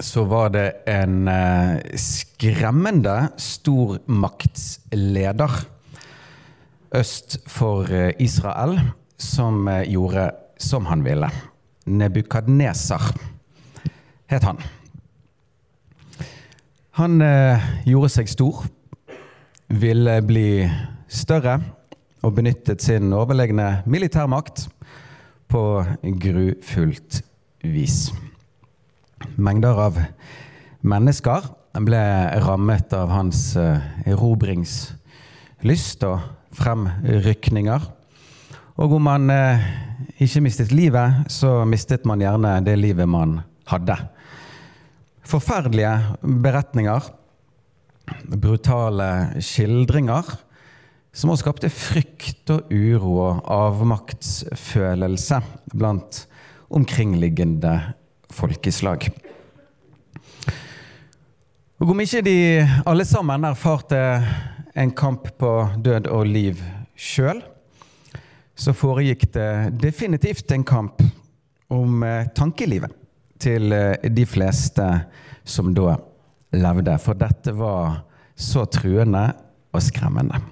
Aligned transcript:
så 0.00 0.24
var 0.24 0.48
det 0.54 0.72
en 0.86 1.28
eh, 1.28 1.78
skremmende 1.98 3.28
stormaktsleder 3.40 5.50
øst 6.94 7.38
for 7.50 7.92
eh, 7.92 8.12
Israel 8.18 8.80
som 9.18 9.68
gjorde 9.86 10.30
som 10.58 10.86
han 10.86 11.04
ville. 11.04 11.30
Nebukadneser 11.86 13.00
het 14.30 14.42
han. 14.44 14.58
Han 16.98 17.22
gjorde 17.86 18.08
seg 18.10 18.28
stor, 18.30 18.64
ville 19.70 20.22
bli 20.26 20.70
større 21.08 21.60
og 22.26 22.34
benyttet 22.34 22.82
sin 22.82 23.12
overlegne 23.14 23.82
militærmakt 23.86 24.68
på 25.48 25.84
grufullt 26.02 27.22
vis. 27.64 28.10
Mengder 29.38 29.78
av 29.78 29.98
mennesker 30.82 31.44
ble 31.86 32.00
rammet 32.42 32.90
av 32.96 33.12
hans 33.14 33.52
eh, 33.60 33.84
erobringslyst 34.10 36.02
og 36.08 36.24
fremrykninger. 36.58 37.84
Og 38.82 38.96
om 38.96 39.06
man 39.06 39.30
eh, 39.30 39.62
ikke 40.22 40.42
mistet 40.42 40.74
livet, 40.74 41.30
så 41.30 41.62
mistet 41.70 42.06
man 42.08 42.22
gjerne 42.22 42.56
det 42.66 42.74
livet 42.80 43.06
man 43.06 43.38
hadde. 43.70 43.94
Forferdelige 45.28 45.94
beretninger, 46.42 47.06
brutale 48.34 49.08
skildringer 49.44 50.34
som 51.14 51.30
også 51.30 51.44
skapte 51.44 51.70
frykt 51.70 52.50
og 52.54 52.74
uro 52.74 53.14
og 53.28 53.46
avmaktsfølelse 53.54 55.40
blant 55.74 56.24
omkringliggende 56.74 57.74
folkeslag. 58.34 59.08
Og 61.78 61.92
Om 61.92 62.00
ikke 62.02 62.24
de 62.26 62.38
alle 62.90 63.04
sammen 63.06 63.44
erfarte 63.46 63.98
en 64.74 64.90
kamp 64.98 65.28
på 65.38 65.50
død 65.78 66.08
og 66.10 66.24
liv 66.26 66.58
sjøl, 66.98 67.38
så 68.58 68.74
foregikk 68.74 69.28
det 69.36 69.50
definitivt 69.78 70.50
en 70.50 70.64
kamp 70.66 71.04
om 71.70 72.02
eh, 72.02 72.26
tankelivet 72.34 72.96
til 73.38 73.70
eh, 73.70 74.10
de 74.10 74.24
fleste 74.26 74.88
som 75.46 75.70
da 75.76 75.94
levde. 76.58 76.98
For 76.98 77.14
dette 77.14 77.54
var 77.54 78.00
så 78.34 78.66
truende 78.66 79.28
og 79.70 79.86
skremmende. 79.86 80.42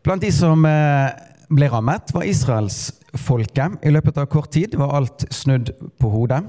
Blant 0.00 0.24
de 0.24 0.32
som 0.32 0.64
eh, 0.64 1.12
ble 1.52 1.68
rammet, 1.68 2.16
var 2.16 2.24
israelsfolket. 2.24 3.82
I 3.84 3.92
løpet 3.92 4.24
av 4.24 4.32
kort 4.32 4.54
tid 4.56 4.80
var 4.80 4.96
alt 4.96 5.28
snudd 5.28 5.74
på 6.00 6.16
hodet. 6.16 6.40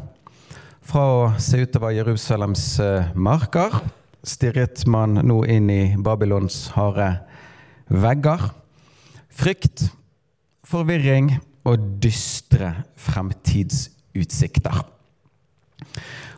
Fra 0.84 1.04
å 1.08 1.20
se 1.40 1.62
ut 1.64 1.72
til 1.72 1.84
Jerusalems 1.96 2.64
eh, 2.84 3.12
marker 3.16 3.72
stirret 4.24 4.82
man 4.88 5.16
nå 5.24 5.38
inn 5.48 5.70
i 5.72 5.96
Babylons 5.96 6.74
harde 6.76 7.08
vegger. 7.88 8.50
Frykt, 9.32 9.86
forvirring 10.68 11.30
og 11.68 11.86
dystre 12.04 12.74
fremtidsutsikter. 13.00 14.82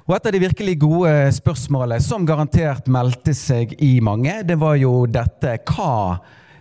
Og 0.05 0.13
Et 0.13 0.27
av 0.29 0.35
de 0.35 0.43
virkelig 0.43 0.75
gode 0.83 1.13
spørsmålene 1.33 2.05
som 2.05 2.27
garantert 2.29 2.85
meldte 2.85 3.33
seg 3.33 3.73
i 3.81 3.97
mange, 3.97 4.43
det 4.45 4.59
var 4.61 4.77
jo 4.77 5.07
dette 5.09 5.57
Hva 5.65 6.19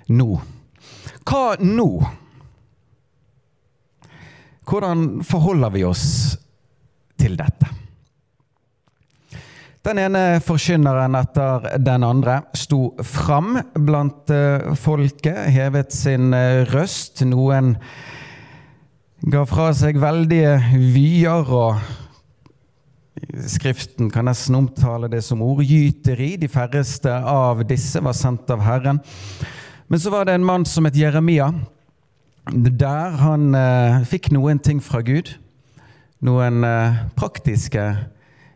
nå? 0.09 0.31
Hva 1.29 1.45
nå? 1.61 1.91
Hvordan 4.65 5.21
forholder 5.29 5.77
vi 5.77 5.85
oss 5.85 6.07
til 7.21 7.39
dette? 7.39 7.71
Den 9.85 10.01
ene 10.01 10.41
forkynneren 10.41 11.17
etter 11.19 11.67
den 11.85 12.07
andre 12.07 12.39
sto 12.57 12.95
fram 13.05 13.59
blant 13.77 14.31
eh, 14.33 14.71
folket, 14.81 15.43
hevet 15.53 15.93
sin 15.93 16.33
eh, 16.33 16.63
røst. 16.71 17.21
Noen 17.29 17.75
ga 19.29 19.43
fra 19.49 19.69
seg 19.77 20.01
veldige 20.01 20.57
vyer 20.95 21.53
og 21.53 21.85
Skriften 23.45 24.11
kan 24.13 24.27
nesten 24.29 24.57
omtale 24.59 25.09
det 25.09 25.21
som 25.25 25.43
ordgyteri. 25.45 26.35
De 26.41 26.49
færreste 26.51 27.13
av 27.13 27.63
disse 27.69 28.01
var 28.03 28.17
sendt 28.17 28.51
av 28.53 28.65
Herren. 28.65 28.99
Men 29.89 30.01
så 30.01 30.11
var 30.13 30.27
det 30.27 30.35
en 30.37 30.45
mann 30.45 30.67
som 30.69 30.85
het 30.89 30.99
Jeremia, 30.99 31.51
der 32.53 33.17
han 33.21 33.55
eh, 33.57 34.03
fikk 34.09 34.33
noen 34.35 34.61
ting 34.61 34.83
fra 34.83 35.01
Gud. 35.05 35.37
Noen 36.25 36.65
eh, 36.65 37.03
praktiske, 37.19 37.83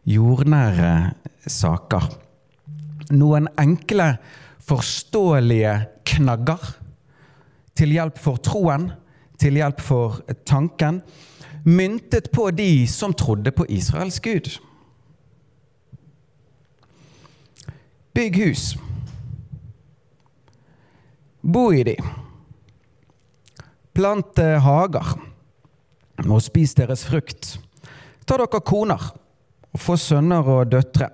jordnære 0.09 0.93
saker. 1.45 2.07
Noen 3.13 3.51
enkle, 3.61 4.15
forståelige 4.65 5.75
knagger 6.09 6.65
til 7.77 7.93
hjelp 7.93 8.17
for 8.21 8.41
troen, 8.41 8.89
til 9.37 9.61
hjelp 9.61 9.85
for 9.85 10.23
tanken 10.49 11.03
myntet 11.69 12.33
på 12.33 12.49
de 12.57 12.87
som 12.89 13.13
trodde 13.13 13.53
på 13.53 13.69
Israels 13.69 14.17
Gud. 14.25 14.49
Bygg 18.17 18.41
hus. 18.47 18.67
Bo 21.45 21.69
i 21.73 21.85
de. 21.85 21.99
Plant 23.93 24.41
hager 24.41 25.28
og 26.27 26.43
spis 26.43 26.75
deres 26.79 27.05
frukt. 27.07 27.57
Ta 28.27 28.37
dere 28.41 28.61
koner 28.65 29.03
og 29.73 29.81
få 29.81 29.97
sønner 30.01 30.47
og 30.49 30.73
døtre. 30.73 31.11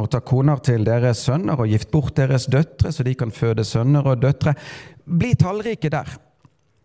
Og 0.00 0.08
ta 0.10 0.18
koner 0.26 0.58
til 0.64 0.82
deres 0.86 1.20
sønner 1.22 1.60
og 1.60 1.70
gift 1.70 1.90
bort 1.92 2.16
deres 2.18 2.48
døtre, 2.50 2.90
så 2.90 3.04
de 3.06 3.14
kan 3.14 3.30
føde 3.34 3.62
sønner 3.66 4.06
og 4.10 4.22
døtre. 4.24 4.56
Bli 5.06 5.34
tallrike 5.38 5.90
der. 5.92 6.08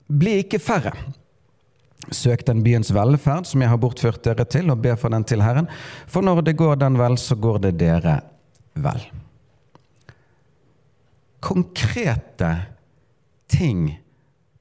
Bli 0.10 0.40
ikke 0.44 0.60
færre. 0.62 0.94
Søk 2.14 2.46
den 2.48 2.62
byens 2.66 2.92
velferd 2.96 3.50
som 3.50 3.62
jeg 3.62 3.72
har 3.72 3.82
bortført 3.82 4.22
dere 4.26 4.46
til, 4.50 4.70
og 4.70 4.82
be 4.82 4.96
for 4.98 5.14
den 5.14 5.26
til 5.28 5.42
Herren. 5.44 5.70
For 6.08 6.26
når 6.26 6.44
det 6.48 6.58
går 6.58 6.78
den 6.82 6.98
vel, 7.02 7.18
så 7.18 7.36
går 7.36 7.64
det 7.66 7.74
dere 7.82 8.20
vel. 8.78 9.02
Konkrete 11.42 12.52
ting 13.50 13.90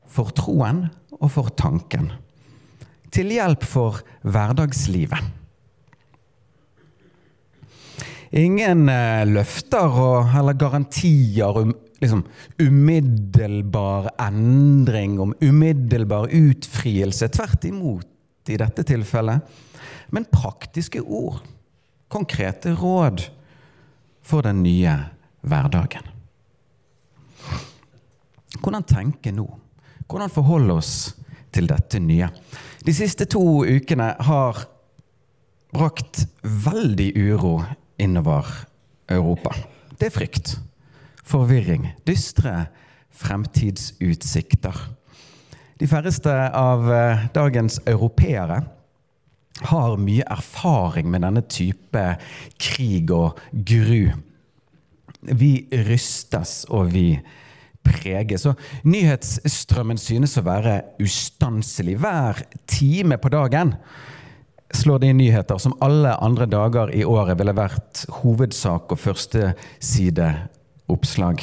for 0.09 0.33
troen 0.33 0.87
og 1.19 1.31
for 1.35 1.53
tanken. 1.53 2.11
Til 3.15 3.33
hjelp 3.33 3.65
for 3.65 4.03
hverdagslivet. 4.29 5.35
Ingen 8.37 8.89
eh, 8.93 9.25
løfter 9.25 9.89
og, 9.89 10.35
eller 10.37 10.57
garantier 10.61 11.57
om 11.63 11.73
liksom, 12.03 12.27
umiddelbar 12.61 14.11
endring, 14.21 15.17
om 15.21 15.33
umiddelbar 15.41 16.29
utfrielse. 16.37 17.31
Tvert 17.33 17.65
imot 17.65 18.53
i 18.53 18.59
dette 18.61 18.85
tilfellet. 18.89 19.57
Men 20.13 20.29
praktiske 20.33 21.01
ord. 21.01 21.41
Konkrete 22.09 22.73
råd 22.77 23.25
for 24.25 24.45
den 24.45 24.63
nye 24.65 24.95
hverdagen. 25.45 26.05
Hvordan 28.59 28.85
tenke 28.89 29.33
nå? 29.33 29.47
Hvordan 30.09 30.33
forholde 30.33 30.79
oss 30.81 30.93
til 31.55 31.69
dette 31.71 32.01
nye? 32.03 32.29
De 32.85 32.95
siste 32.95 33.27
to 33.31 33.65
ukene 33.67 34.13
har 34.29 34.65
brakt 35.75 36.25
veldig 36.43 37.11
uro 37.17 37.59
innover 38.01 38.47
Europa. 39.11 39.55
Det 39.99 40.09
er 40.09 40.15
frykt 40.15 40.57
forvirring, 41.29 41.91
dystre 42.09 42.69
fremtidsutsikter. 43.19 44.77
De 45.79 45.87
færreste 45.87 46.33
av 46.57 46.89
eh, 46.91 47.27
dagens 47.35 47.79
europeere 47.87 48.63
har 49.69 49.99
mye 50.01 50.27
erfaring 50.31 51.11
med 51.11 51.25
denne 51.27 51.43
type 51.51 52.05
krig 52.63 53.11
og 53.15 53.39
gru. 53.53 54.09
Vi 55.21 55.53
rystes, 55.89 56.63
og 56.71 56.93
vi 56.95 57.19
preges. 57.89 58.43
Så 58.45 58.53
nyhetsstrømmen 58.89 59.99
synes 60.01 60.39
å 60.39 60.47
være 60.47 60.75
ustanselig. 61.03 61.95
Hver 62.03 62.35
time 62.71 63.17
på 63.21 63.29
dagen 63.35 63.71
slår 64.77 64.99
de 65.01 65.07
inn 65.13 65.21
nyheter 65.23 65.59
som 65.63 65.77
alle 65.85 66.13
andre 66.21 66.47
dager 66.51 66.89
i 66.95 67.05
året 67.09 67.39
ville 67.41 67.55
vært 67.57 67.95
hovedsak 68.21 68.85
og 68.93 68.99
førstesideoppslag. 69.01 71.39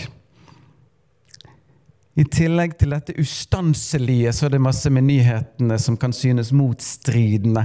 I 2.15 2.23
tillegg 2.31 2.77
til 2.79 2.89
dette 2.95 3.11
ustanselige 3.19 4.31
så 4.35 4.45
er 4.47 4.51
det 4.53 4.61
masse 4.63 4.89
med 4.93 5.03
nyhetene 5.09 5.77
som 5.81 5.97
kan 5.99 6.13
synes 6.15 6.51
motstridende. 6.55 7.63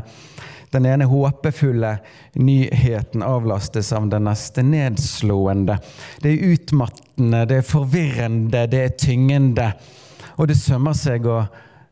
Den 0.71 0.87
ene 0.87 1.09
håpefulle 1.11 1.97
nyheten 2.39 3.25
avlastes 3.27 3.91
av 3.93 4.07
den 4.13 4.29
neste 4.29 4.63
nedslående. 4.63 5.81
Det 6.23 6.31
er 6.31 6.53
utmattende, 6.55 7.43
det 7.51 7.59
er 7.59 7.67
forvirrende, 7.67 8.67
det 8.71 8.85
er 8.85 8.95
tyngende. 8.99 9.73
Og 10.39 10.49
det 10.51 10.59
sømmer 10.61 10.95
seg 10.95 11.27
å 11.27 11.43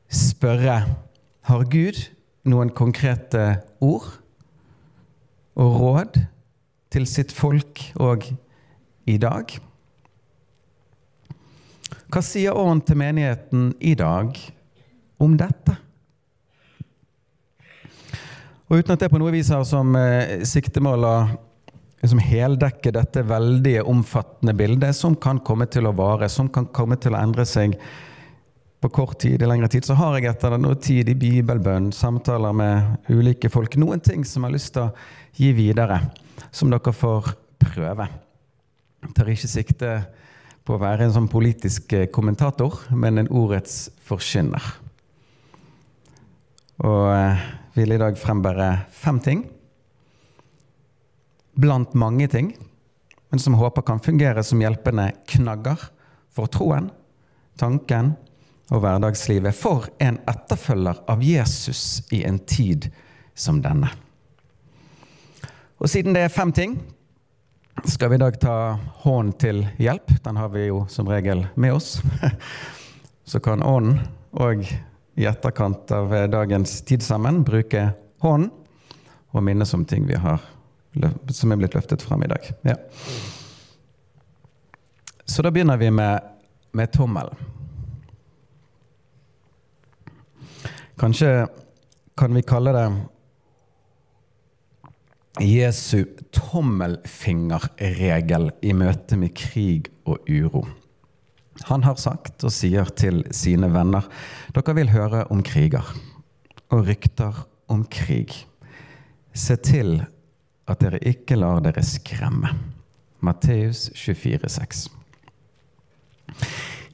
spørre 0.08 0.78
har 1.48 1.64
Gud 1.72 1.98
noen 2.48 2.70
konkrete 2.76 3.58
ord 3.84 4.10
og 5.58 5.80
råd 5.80 6.20
til 6.92 7.08
sitt 7.10 7.34
folk 7.34 7.82
òg 8.00 8.28
i 9.08 9.16
dag? 9.20 9.50
Hva 12.08 12.22
sier 12.24 12.56
Åren 12.56 12.80
til 12.84 13.00
menigheten 13.00 13.72
i 13.80 13.94
dag 13.98 14.38
om 15.20 15.34
dette? 15.40 15.76
Og 18.68 18.82
Uten 18.82 18.92
at 18.92 19.00
det 19.00 19.08
på 19.08 19.20
noe 19.20 19.32
vis 19.32 19.48
har 19.48 19.62
som 19.64 19.94
eh, 19.96 20.42
siktemål 20.44 21.06
å 21.08 21.14
liksom 22.02 22.20
heldekke 22.20 22.92
dette 22.94 23.22
veldige, 23.26 23.84
omfattende 23.88 24.52
bildet, 24.54 24.96
som 24.96 25.16
kan 25.16 25.40
komme 25.44 25.66
til 25.72 25.88
å 25.88 25.94
vare, 25.96 26.28
som 26.28 26.50
kan 26.52 26.68
komme 26.74 26.98
til 27.00 27.16
å 27.16 27.22
endre 27.22 27.46
seg 27.48 27.78
på 28.78 28.90
kort 28.94 29.18
tid, 29.24 29.42
i 29.42 29.48
lengre 29.48 29.70
tid, 29.72 29.88
så 29.88 29.96
har 29.98 30.18
jeg 30.18 30.28
etter 30.30 30.54
noe 30.60 30.76
tid 30.78 31.08
i 31.10 31.16
bibelbønn, 31.18 31.88
samtaler 31.96 32.54
med 32.54 33.10
ulike 33.10 33.50
folk, 33.50 33.74
noen 33.80 34.04
ting 34.04 34.22
som 34.22 34.44
jeg 34.44 34.50
har 34.50 34.54
lyst 34.54 34.74
til 34.76 34.84
å 34.84 34.92
gi 35.40 35.50
videre, 35.56 35.98
som 36.54 36.70
dere 36.70 36.94
får 36.94 37.32
prøve. 37.64 38.06
Jeg 39.02 39.14
tar 39.16 39.32
ikke 39.32 39.50
sikte 39.50 39.92
på 40.68 40.76
å 40.76 40.82
være 40.82 41.08
en 41.08 41.14
sånn 41.16 41.30
politisk 41.32 41.96
eh, 41.96 42.10
kommentator, 42.12 42.76
men 42.92 43.22
en 43.22 43.32
ordets 43.32 43.88
forkynner. 44.06 44.74
Og 46.84 47.06
eh, 47.16 47.48
vil 47.78 47.94
i 47.94 48.00
dag 48.00 48.16
frembære 48.18 48.68
fem 48.90 49.20
ting. 49.22 49.44
Blant 51.58 51.94
mange 51.94 52.26
ting, 52.30 52.52
men 53.30 53.42
som 53.42 53.54
håper 53.58 53.84
kan 53.86 54.02
fungere 54.02 54.42
som 54.42 54.62
hjelpende 54.62 55.12
knagger 55.30 55.88
for 56.34 56.50
troen, 56.50 56.90
tanken 57.58 58.16
og 58.72 58.82
hverdagslivet 58.82 59.56
for 59.56 59.86
en 60.02 60.18
etterfølger 60.28 61.02
av 61.08 61.22
Jesus 61.24 62.02
i 62.14 62.24
en 62.26 62.40
tid 62.50 62.90
som 63.38 63.62
denne. 63.62 63.90
Og 65.78 65.90
siden 65.90 66.16
det 66.16 66.26
er 66.26 66.34
fem 66.34 66.50
ting, 66.54 66.74
skal 67.86 68.10
vi 68.10 68.18
i 68.18 68.24
dag 68.24 68.34
ta 68.42 68.56
hånden 69.04 69.36
til 69.38 69.62
hjelp. 69.78 70.10
Den 70.24 70.38
har 70.40 70.50
vi 70.50 70.66
jo 70.66 70.82
som 70.90 71.06
regel 71.06 71.46
med 71.54 71.76
oss. 71.78 72.00
Så 73.30 73.38
kan 73.44 73.62
ånden 73.62 74.00
og 74.34 74.66
i 75.18 75.26
etterkant 75.26 75.90
av 75.90 76.14
dagens 76.30 76.80
tid 76.86 77.02
sammen 77.02 77.42
bruke 77.46 77.88
hånden 78.22 78.52
og 79.34 79.44
minnes 79.44 79.74
om 79.74 79.84
ting 79.84 80.06
vi 80.08 80.16
har, 80.16 80.40
som 81.34 81.52
er 81.52 81.58
blitt 81.60 81.74
løftet 81.76 82.02
fram 82.02 82.22
i 82.24 82.30
dag. 82.30 82.46
Ja. 82.64 82.76
Så 85.28 85.42
da 85.42 85.50
begynner 85.52 85.76
vi 85.76 85.90
med, 85.92 86.20
med 86.72 86.92
tommel. 86.94 87.28
Kanskje 90.98 91.46
kan 92.18 92.34
vi 92.34 92.42
kalle 92.42 92.72
det 92.74 92.88
Jesu 95.44 96.04
tommelfingerregel 96.34 98.50
i 98.62 98.72
møte 98.74 99.16
med 99.20 99.36
krig 99.38 99.88
og 100.08 100.18
uro. 100.26 100.66
Han 101.66 101.82
har 101.82 101.98
sagt 101.98 102.44
og 102.46 102.52
sier 102.54 102.88
til 102.96 103.24
sine 103.34 103.70
venner 103.74 104.06
dere 104.54 104.76
vil 104.78 104.92
høre 104.92 105.24
om 105.32 105.42
kriger 105.42 105.84
og 106.70 106.86
rykter 106.86 107.42
om 107.68 107.84
krig. 107.90 108.34
Se 109.34 109.56
til 109.56 109.98
at 110.68 110.80
dere 110.80 111.00
ikke 111.08 111.36
lar 111.36 111.60
dere 111.64 111.82
skremme. 111.82 112.52
Matteus 113.20 113.88
24, 113.96 114.38
24,6. 114.46 114.88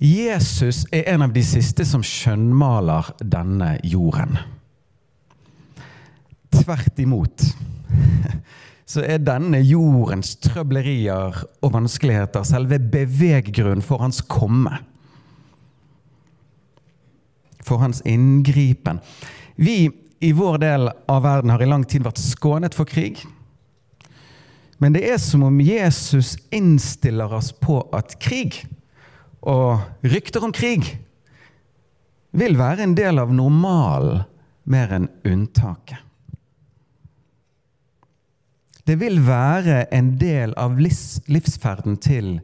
Jesus 0.00 0.86
er 0.92 1.06
en 1.14 1.22
av 1.22 1.32
de 1.34 1.42
siste 1.46 1.84
som 1.86 2.02
skjønnmaler 2.04 3.12
denne 3.20 3.76
jorden. 3.86 4.38
Tvert 6.54 6.98
imot 7.02 7.44
så 8.84 9.04
er 9.04 9.22
denne 9.24 9.62
jordens 9.64 10.34
trøblerier 10.44 11.38
og 11.64 11.72
vanskeligheter 11.72 12.44
selve 12.46 12.78
beveggrunnen 12.78 13.84
for 13.84 14.04
hans 14.04 14.20
komme. 14.28 14.76
For 17.64 17.80
hans 17.80 18.02
inngripen. 18.04 19.00
Vi 19.56 19.88
i 20.24 20.32
vår 20.36 20.60
del 20.60 20.90
av 21.08 21.24
verden 21.24 21.52
har 21.52 21.64
i 21.64 21.68
lang 21.68 21.84
tid 21.88 22.04
vært 22.04 22.20
skånet 22.20 22.76
for 22.76 22.88
krig. 22.88 23.22
Men 24.82 24.92
det 24.92 25.04
er 25.08 25.20
som 25.22 25.46
om 25.46 25.60
Jesus 25.64 26.34
innstiller 26.52 27.32
oss 27.32 27.52
på 27.56 27.80
at 27.96 28.18
krig 28.20 28.60
og 29.40 29.80
rykter 30.04 30.44
om 30.44 30.52
krig 30.52 30.84
vil 32.34 32.58
være 32.58 32.84
en 32.84 32.96
del 32.98 33.20
av 33.22 33.32
normalen 33.32 34.24
mer 34.68 34.92
enn 34.96 35.10
unntaket. 35.28 36.03
Det 38.84 38.98
vil 39.00 39.20
være 39.24 39.86
en 39.96 40.14
del 40.20 40.52
av 40.60 40.76
livsferden 40.76 41.96
til 42.04 42.36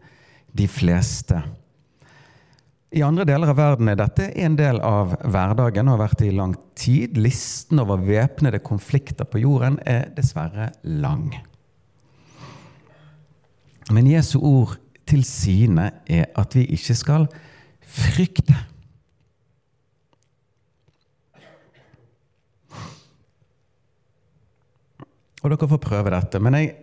de 0.56 0.66
fleste. 0.70 1.42
I 2.90 3.04
andre 3.06 3.26
deler 3.28 3.52
av 3.52 3.58
verden 3.58 3.90
er 3.92 3.98
dette 4.00 4.30
en 4.42 4.56
del 4.58 4.80
av 4.82 5.12
hverdagen 5.20 5.86
og 5.86 5.94
har 5.94 6.02
vært 6.08 6.22
det 6.22 6.30
i 6.32 6.38
lang 6.38 6.56
tid. 6.74 7.20
Listen 7.20 7.78
over 7.82 8.00
væpnede 8.02 8.62
konflikter 8.66 9.28
på 9.28 9.44
jorden 9.44 9.78
er 9.86 10.08
dessverre 10.16 10.72
lang. 10.82 11.28
Men 13.94 14.08
Jesu 14.10 14.40
ord 14.40 14.74
til 15.06 15.22
sine 15.26 15.90
er 16.08 16.32
at 16.38 16.56
vi 16.56 16.64
ikke 16.74 16.96
skal 16.98 17.28
frykte. 17.86 18.56
Og 25.40 25.52
dere 25.52 25.68
får 25.70 25.82
prøve 25.82 26.12
dette. 26.12 26.40
Men 26.42 26.56
jeg, 26.58 26.74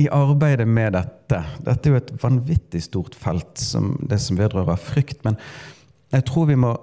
i 0.00 0.08
arbeidet 0.12 0.66
med 0.68 0.92
dette 0.96 1.42
Dette 1.64 1.88
er 1.88 1.94
jo 1.94 2.00
et 2.00 2.12
vanvittig 2.22 2.82
stort 2.84 3.16
felt, 3.18 3.56
som, 3.60 3.94
det 4.08 4.20
som 4.22 4.38
vedrører 4.38 4.80
frykt. 4.80 5.22
Men 5.26 5.38
jeg 6.14 6.26
tror 6.28 6.50
vi 6.50 6.58
må 6.60 6.74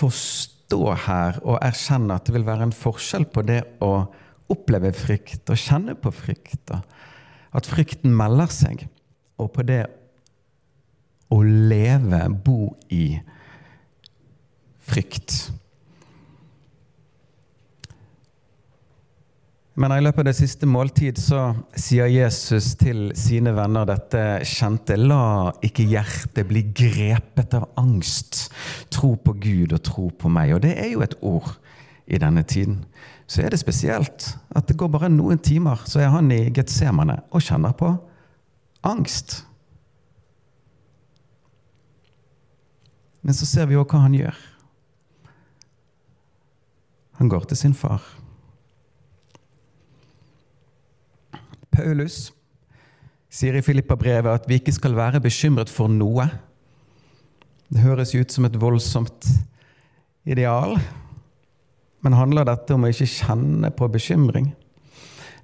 forstå 0.00 0.80
her 1.06 1.40
og 1.42 1.60
erkjenne 1.64 2.16
at 2.16 2.26
det 2.26 2.36
vil 2.36 2.46
være 2.46 2.68
en 2.68 2.76
forskjell 2.76 3.26
på 3.32 3.44
det 3.48 3.62
å 3.82 3.92
oppleve 4.50 4.92
frykt 4.96 5.50
og 5.50 5.58
kjenne 5.58 5.96
på 5.98 6.12
frykt. 6.14 6.74
At 7.54 7.70
frykten 7.70 8.14
melder 8.14 8.50
seg. 8.54 8.86
Og 9.40 9.50
på 9.54 9.64
det 9.66 9.84
å 11.30 11.40
leve, 11.46 12.24
bo 12.44 12.74
i 12.90 13.14
frykt. 14.90 15.50
Men 19.80 19.94
i 19.96 20.02
løpet 20.02 20.20
av 20.20 20.26
det 20.28 20.36
siste 20.36 20.66
måltid 20.68 21.16
så 21.16 21.54
sier 21.72 22.10
Jesus 22.12 22.74
til 22.76 23.14
sine 23.16 23.54
venner 23.56 23.86
dette 23.88 24.42
kjente 24.44 24.98
La 25.00 25.54
ikke 25.64 25.86
hjertet 25.88 26.50
bli 26.50 26.66
grepet 26.76 27.56
av 27.56 27.64
angst. 27.80 28.50
Tro 28.92 29.14
på 29.16 29.32
Gud 29.40 29.72
og 29.72 29.80
tro 29.88 30.10
på 30.12 30.28
meg. 30.28 30.52
Og 30.52 30.60
det 30.66 30.74
er 30.82 30.92
jo 30.92 31.00
et 31.06 31.16
ord 31.24 31.54
i 32.04 32.20
denne 32.20 32.44
tiden. 32.44 32.82
Så 33.24 33.40
er 33.40 33.54
det 33.54 33.62
spesielt 33.62 34.28
at 34.52 34.68
det 34.68 34.76
går 34.76 34.92
bare 34.92 35.08
noen 35.08 35.40
timer, 35.40 35.80
så 35.88 36.04
er 36.04 36.12
han 36.12 36.28
i 36.34 36.42
Getsemane 36.52 37.22
og 37.32 37.40
kjenner 37.48 37.72
på 37.72 37.94
angst. 38.84 39.46
Men 43.24 43.32
så 43.32 43.48
ser 43.48 43.70
vi 43.70 43.80
òg 43.80 43.88
hva 43.88 44.04
han 44.04 44.20
gjør. 44.20 44.46
Han 47.22 47.32
går 47.32 47.48
til 47.48 47.64
sin 47.64 47.76
far. 47.76 48.19
Paulus 51.80 52.28
sier 53.30 53.56
i 53.56 53.64
Filippa-brevet 53.64 54.42
at 54.42 54.48
vi 54.48 54.58
ikke 54.60 54.74
skal 54.74 54.96
være 54.98 55.22
bekymret 55.22 55.70
for 55.72 55.88
noe. 55.88 56.26
Det 57.70 57.80
høres 57.84 58.12
ut 58.18 58.32
som 58.34 58.44
et 58.44 58.58
voldsomt 58.60 59.28
ideal, 60.28 60.76
men 62.04 62.16
handler 62.18 62.48
dette 62.48 62.74
om 62.74 62.84
å 62.84 62.90
ikke 62.90 63.08
kjenne 63.08 63.70
på 63.72 63.88
bekymring? 63.92 64.50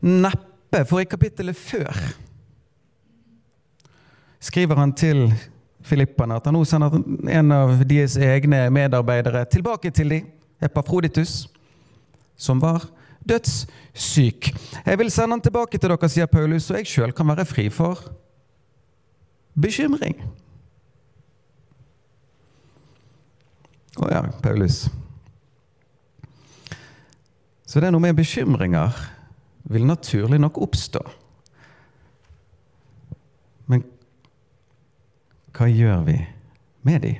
Neppe, 0.04 0.82
for 0.84 1.00
i 1.00 1.08
kapittelet 1.08 1.56
før 1.56 1.94
skriver 4.46 4.78
han 4.78 4.92
til 4.94 5.30
filipperne 5.86 6.36
at 6.36 6.44
han 6.46 6.54
nå 6.54 6.60
sender 6.68 6.98
en 7.32 7.54
av 7.54 7.80
deres 7.88 8.18
egne 8.20 8.66
medarbeidere 8.74 9.46
tilbake 9.50 9.90
til 9.94 10.12
dem, 10.12 10.28
Epafroditus, 10.62 11.46
som 12.36 12.60
var 12.62 12.84
dødssyk. 13.28 14.50
Jeg 14.86 14.98
vil 14.98 15.10
sende 15.10 15.36
han 15.36 15.44
tilbake 15.44 15.78
til 15.78 15.90
dere, 15.90 16.10
sier 16.10 16.30
Paulus, 16.30 16.68
så 16.68 16.78
jeg 16.78 16.90
sjøl 16.90 17.14
kan 17.16 17.28
være 17.28 17.46
fri 17.48 17.68
for 17.72 18.00
bekymring. 19.56 20.18
Å 23.96 24.10
ja, 24.12 24.22
Paulus. 24.44 24.86
Så 27.66 27.80
det 27.80 27.88
er 27.88 27.94
noe 27.94 28.04
med 28.04 28.16
bekymringer 28.18 28.94
vil 29.66 29.86
naturlig 29.88 30.38
nok 30.38 30.60
oppstå. 30.62 31.00
Men 33.66 33.82
hva 35.56 35.66
gjør 35.72 36.04
vi 36.06 36.18
med 36.86 37.02
de? 37.02 37.14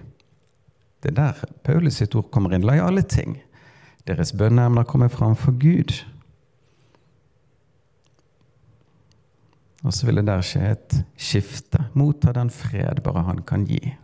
Det 1.03 1.11
er 1.11 1.17
der 1.17 1.57
Paulus 1.67 1.99
sitt 1.99 2.15
ord 2.19 2.29
kommer 2.35 2.55
inn. 2.55 2.67
La 2.67 2.77
i 2.79 2.85
alle 2.85 3.03
ting 3.03 3.39
deres 4.07 4.33
bønneemner 4.37 4.87
kommer 4.87 5.11
fram 5.13 5.35
for 5.39 5.57
Gud. 5.59 5.93
Og 9.87 9.95
så 9.95 10.07
vil 10.07 10.19
det 10.21 10.27
der 10.27 10.43
skje 10.43 10.73
et 10.73 10.99
skifte. 11.21 11.85
Motta 11.95 12.35
den 12.35 12.51
fred 12.51 13.03
bare 13.07 13.27
han 13.29 13.43
kan 13.47 13.67
gi. 13.69 13.95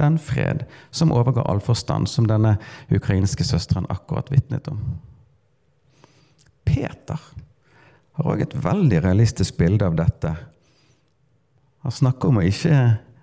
Den 0.00 0.18
fred 0.18 0.64
som 0.90 1.12
overgår 1.14 1.46
all 1.48 1.62
forstand, 1.62 2.08
som 2.10 2.26
denne 2.28 2.56
ukrainske 2.92 3.46
søsteren 3.46 3.86
akkurat 3.92 4.32
vitnet 4.32 4.68
om. 4.68 4.80
Peter 6.64 7.20
har 8.14 8.30
òg 8.30 8.42
et 8.44 8.56
veldig 8.64 9.00
realistisk 9.04 9.56
bilde 9.58 9.86
av 9.86 9.96
dette. 9.98 10.32
Han 11.84 11.92
snakker, 11.92 12.40
ikke, 12.48 12.78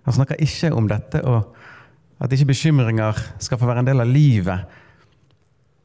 han 0.05 0.15
snakker 0.15 0.41
ikke 0.41 0.71
om 0.77 0.87
dette 0.89 1.21
og 1.25 1.55
at 2.21 2.33
ikke 2.33 2.51
bekymringer 2.51 3.17
skal 3.41 3.57
få 3.57 3.65
være 3.65 3.81
en 3.81 3.89
del 3.89 4.03
av 4.03 4.09
livet. 4.09 4.80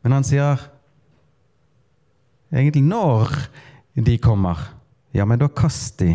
Men 0.07 0.21
han 0.21 0.25
sier 0.29 0.61
egentlig 2.55 2.85
når 2.87 3.33
de 4.07 4.13
kommer, 4.23 4.61
ja, 5.11 5.25
men 5.27 5.41
da 5.41 5.49
kast 5.51 5.97
de 5.99 6.13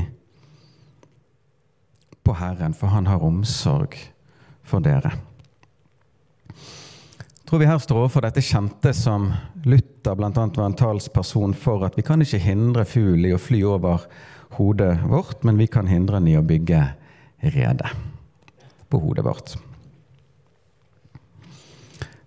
på 2.23 2.35
Herren, 2.39 2.71
for 2.71 2.93
han 2.93 3.09
har 3.11 3.25
omsorg 3.27 3.97
for 4.63 4.79
dere. 4.85 5.11
Jeg 6.47 7.49
tror 7.49 7.59
vi 7.59 7.67
her 7.67 7.81
står 7.83 7.99
overfor 7.99 8.23
dette 8.23 8.43
kjente 8.47 8.93
som 8.95 9.25
Luther 9.67 10.15
bl.a. 10.15 10.29
var 10.31 10.69
en 10.69 10.77
talsperson 10.79 11.51
for, 11.51 11.83
at 11.83 11.97
vi 11.99 12.05
kan 12.07 12.23
ikke 12.23 12.39
hindre 12.45 12.85
fugl 12.87 13.27
i 13.27 13.33
å 13.35 13.41
fly 13.43 13.59
over 13.73 14.05
hodet 14.55 14.93
vårt, 15.03 15.43
men 15.43 15.59
vi 15.59 15.67
kan 15.67 15.91
hindre 15.91 16.21
den 16.21 16.31
i 16.31 16.37
å 16.39 16.45
bygge 16.47 16.79
rede 17.57 17.91
på 18.87 19.03
hodet 19.03 19.27
vårt. 19.27 19.57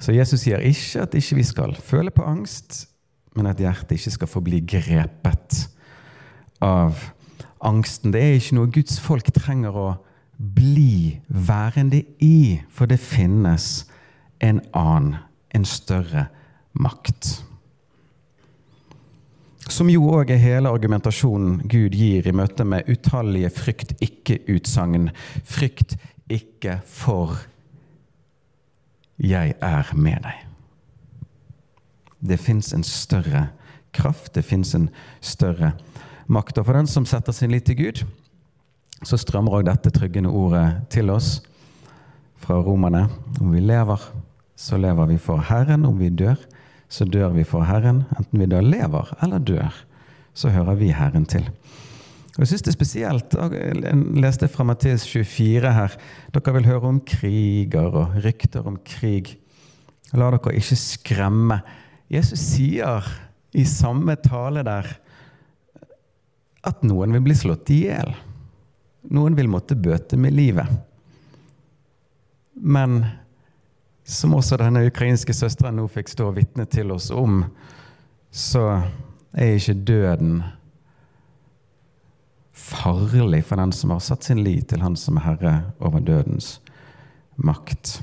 Så 0.05 0.13
Jesus 0.13 0.43
sier 0.45 0.61
ikke 0.61 1.07
at 1.07 1.15
ikke 1.17 1.39
vi 1.39 1.47
skal 1.49 1.71
føle 1.81 2.13
på 2.13 2.25
angst, 2.29 2.91
men 3.35 3.49
at 3.49 3.61
hjertet 3.61 3.97
ikke 3.97 4.13
skal 4.19 4.29
få 4.29 4.43
bli 4.45 4.59
grepet 4.61 5.63
av 6.61 6.99
angsten. 7.65 8.13
Det 8.13 8.21
er 8.21 8.37
ikke 8.37 8.59
noe 8.59 8.73
Guds 8.75 8.99
folk 9.01 9.31
trenger 9.33 9.79
å 9.81 9.87
bli 10.37 11.23
værende 11.29 12.03
i, 12.21 12.61
for 12.69 12.91
det 12.91 13.01
finnes 13.01 13.87
en 14.45 14.61
annen, 14.77 15.17
en 15.57 15.65
større 15.65 16.27
makt. 16.77 17.39
Som 19.71 19.89
jo 19.89 20.11
òg 20.13 20.35
er 20.35 20.43
hele 20.43 20.69
argumentasjonen 20.69 21.63
Gud 21.71 21.97
gir 21.97 22.29
i 22.29 22.37
møte 22.37 22.67
med 22.69 22.91
utallige 22.93 23.49
frykt 23.57 23.97
ikke-utsagn. 24.05 25.09
Frykt 25.49 25.97
ikke 26.29 26.83
for 26.85 27.39
'Jeg 29.19 29.55
er 29.61 29.95
med 29.95 30.23
deg'. 30.23 30.47
Det 32.29 32.41
fins 32.41 32.73
en 32.73 32.83
større 32.83 33.49
kraft, 33.93 34.35
det 34.35 34.45
fins 34.45 34.75
en 34.75 34.91
større 35.21 35.73
makt. 36.27 36.59
Og 36.59 36.67
for 36.67 36.73
den 36.73 36.87
som 36.87 37.07
setter 37.07 37.33
sin 37.33 37.51
lit 37.51 37.65
til 37.65 37.77
Gud, 37.77 38.05
så 39.05 39.17
strømmer 39.21 39.53
òg 39.53 39.67
dette 39.69 39.91
tryggende 39.91 40.33
ordet 40.33 40.89
til 40.91 41.11
oss 41.11 41.43
fra 42.41 42.61
romerne. 42.61 43.09
Om 43.41 43.53
vi 43.53 43.61
lever, 43.61 44.01
så 44.57 44.77
lever 44.77 45.07
vi 45.07 45.19
for 45.19 45.39
Herren. 45.39 45.85
Om 45.85 45.99
vi 45.99 46.09
dør, 46.09 46.37
så 46.89 47.05
dør 47.05 47.29
vi 47.29 47.45
for 47.45 47.65
Herren. 47.69 48.05
Enten 48.19 48.41
vi 48.41 48.47
da 48.47 48.61
lever 48.61 49.13
eller 49.23 49.39
dør, 49.39 49.85
så 50.35 50.49
hører 50.49 50.75
vi 50.75 50.93
Herren 50.95 51.27
til. 51.27 51.51
Og 52.35 52.43
jeg 52.43 52.51
synes 52.51 52.65
det 52.67 52.73
er 52.73 52.79
spesielt. 52.79 53.35
Jeg 53.55 53.99
leste 54.19 54.49
fra 54.51 54.67
Matteus 54.67 55.05
24 55.07 55.71
her. 55.77 55.93
Dere 56.35 56.55
vil 56.57 56.67
høre 56.67 56.91
om 56.91 57.01
kriger 57.07 57.95
og 57.95 58.17
rykter 58.25 58.67
om 58.67 58.81
krig. 58.83 59.37
La 60.19 60.33
dere 60.35 60.55
ikke 60.59 60.79
skremme. 60.79 61.61
Jesus 62.11 62.43
sier 62.43 63.07
i 63.55 63.63
samme 63.69 64.17
tale 64.19 64.65
der 64.67 64.89
at 66.65 66.83
noen 66.83 67.15
vil 67.15 67.23
bli 67.29 67.37
slått 67.39 67.71
i 67.71 67.85
hjel. 67.85 68.11
Noen 69.15 69.37
vil 69.39 69.51
måtte 69.53 69.77
bøte 69.79 70.19
med 70.19 70.35
livet. 70.35 70.67
Men 72.55 73.05
som 74.05 74.35
også 74.35 74.59
denne 74.61 74.85
ukrainske 74.89 75.35
søsteren 75.37 75.79
nå 75.79 75.87
fikk 75.93 76.11
stå 76.13 76.33
vitne 76.35 76.67
til 76.67 76.91
oss 76.95 77.11
om, 77.15 77.45
så 78.35 78.83
er 79.33 79.55
ikke 79.55 79.79
døden 79.87 80.43
farlig 82.65 83.43
for 83.45 83.61
den 83.61 83.73
som 83.77 83.93
har 83.93 84.03
satt 84.03 84.25
sin 84.25 84.41
lit 84.45 84.71
til 84.73 84.83
Han 84.85 84.97
som 84.97 85.19
er 85.21 85.27
herre 85.29 85.55
over 85.85 86.01
dødens 86.01 86.59
makt. 87.37 87.99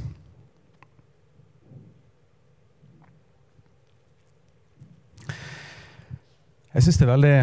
Jeg 6.71 6.85
syns 6.85 7.01
det 7.01 7.07
er 7.07 7.11
veldig 7.11 7.37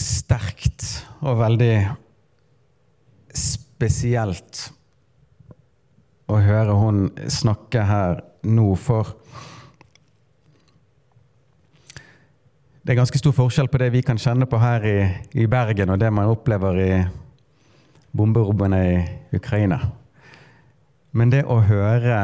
sterkt 0.00 0.86
og 1.20 1.38
veldig 1.38 1.74
spesielt 3.36 4.64
å 6.30 6.40
høre 6.42 6.74
hun 6.78 7.04
snakke 7.30 7.84
her 7.86 8.24
nå, 8.46 8.72
for 8.74 9.19
Det 12.80 12.94
er 12.94 12.96
ganske 12.96 13.18
stor 13.20 13.34
forskjell 13.36 13.68
på 13.68 13.78
det 13.82 13.90
vi 13.92 14.00
kan 14.00 14.16
kjenne 14.16 14.46
på 14.48 14.56
her 14.56 14.84
i, 14.88 15.00
i 15.36 15.44
Bergen, 15.52 15.90
og 15.92 15.98
det 16.00 16.08
man 16.16 16.30
opplever 16.32 16.78
i 16.80 16.92
bomberommene 18.16 18.78
i 18.88 18.94
Ukraina. 19.36 19.76
Men 21.12 21.28
det 21.28 21.42
å 21.44 21.58
høre 21.66 22.20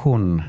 hun 0.00 0.40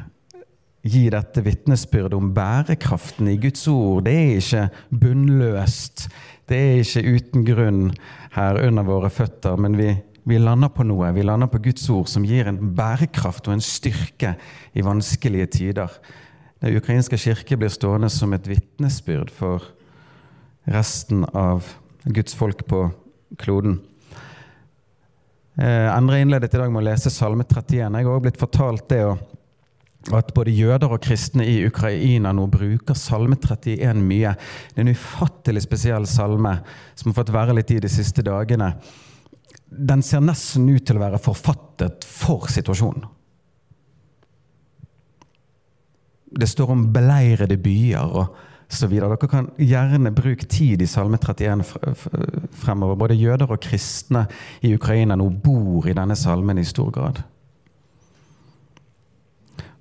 gi 0.88 1.10
dette 1.12 1.44
vitnesbyrdet 1.44 2.16
om 2.16 2.32
bærekraften 2.34 3.28
i 3.34 3.36
Guds 3.42 3.68
ord, 3.68 4.06
det 4.08 4.16
er 4.16 4.32
ikke 4.40 4.64
bunnløst. 5.04 6.08
Det 6.48 6.62
er 6.62 6.80
ikke 6.80 7.18
uten 7.18 7.46
grunn 7.52 7.84
her 8.38 8.62
under 8.64 8.88
våre 8.88 9.12
føtter, 9.12 9.60
men 9.60 9.76
vi, 9.76 9.92
vi 10.24 10.40
lander 10.40 10.72
på 10.72 10.88
noe. 10.88 11.12
Vi 11.12 11.28
lander 11.28 11.52
på 11.52 11.60
Guds 11.68 11.84
ord 11.92 12.08
som 12.08 12.24
gir 12.24 12.48
en 12.48 12.64
bærekraft 12.80 13.52
og 13.52 13.60
en 13.60 13.68
styrke 13.68 14.38
i 14.72 14.88
vanskelige 14.88 15.52
tider. 15.60 16.00
Den 16.62 16.78
ukrainske 16.78 17.18
kirke 17.18 17.58
blir 17.58 17.72
stående 17.74 18.10
som 18.14 18.34
et 18.38 18.46
vitnesbyrd 18.46 19.32
for 19.34 19.66
resten 20.70 21.24
av 21.34 21.66
Guds 22.06 22.36
folk 22.38 22.66
på 22.70 22.84
kloden. 23.42 23.80
Eh, 25.58 25.90
Endre 25.98 26.22
innledet 26.22 26.54
i 26.54 26.60
dag 26.62 26.72
med 26.72 26.84
å 26.84 26.88
lese 26.92 27.10
Salme 27.14 27.48
31. 27.50 27.82
Jeg 27.82 28.06
har 28.06 28.12
også 28.14 28.26
blitt 28.28 28.42
fortalt 28.42 28.86
det 28.94 29.02
at 30.10 30.34
både 30.34 30.54
jøder 30.54 30.94
og 30.94 31.02
kristne 31.04 31.46
i 31.46 31.60
Ukraina 31.68 32.32
nå 32.34 32.46
bruker 32.50 32.98
Salme 32.98 33.38
31 33.42 34.02
mye. 34.06 34.36
Det 34.72 34.82
er 34.82 34.86
en 34.86 34.94
ufattelig 34.94 35.66
spesiell 35.66 36.06
salme 36.10 36.56
som 36.94 37.10
har 37.10 37.18
fått 37.20 37.34
være 37.34 37.58
litt 37.58 37.74
i 37.74 37.82
de 37.82 37.90
siste 37.92 38.26
dagene. 38.26 38.72
Den 39.72 40.06
ser 40.06 40.22
nesten 40.26 40.70
ut 40.70 40.86
til 40.86 40.98
å 41.00 41.04
være 41.08 41.22
forfattet 41.22 42.06
for 42.06 42.50
situasjonen. 42.54 43.10
Det 46.32 46.48
står 46.48 46.72
om 46.72 46.88
beleirede 46.94 47.58
byer 47.60 48.16
og 48.22 48.36
så 48.72 48.88
videre. 48.88 49.12
Dere 49.16 49.30
kan 49.32 49.50
gjerne 49.60 50.14
bruke 50.16 50.48
tid 50.48 50.82
i 50.82 50.88
Salme 50.88 51.20
31 51.20 51.64
fremover. 52.64 52.96
Både 52.96 53.20
jøder 53.20 53.52
og 53.52 53.60
kristne 53.64 54.26
i 54.64 54.74
Ukraina 54.76 55.18
nå 55.20 55.28
bor 55.44 55.90
i 55.90 55.96
denne 55.98 56.16
salmen 56.16 56.62
i 56.62 56.68
stor 56.68 56.92
grad. 56.96 57.22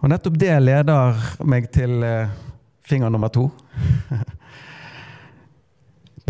Og 0.01 0.09
nettopp 0.09 0.39
det 0.41 0.55
leder 0.63 1.19
meg 1.45 1.69
til 1.75 2.03
eh, 2.03 2.31
finger 2.89 3.13
nummer 3.13 3.29
to. 3.29 3.51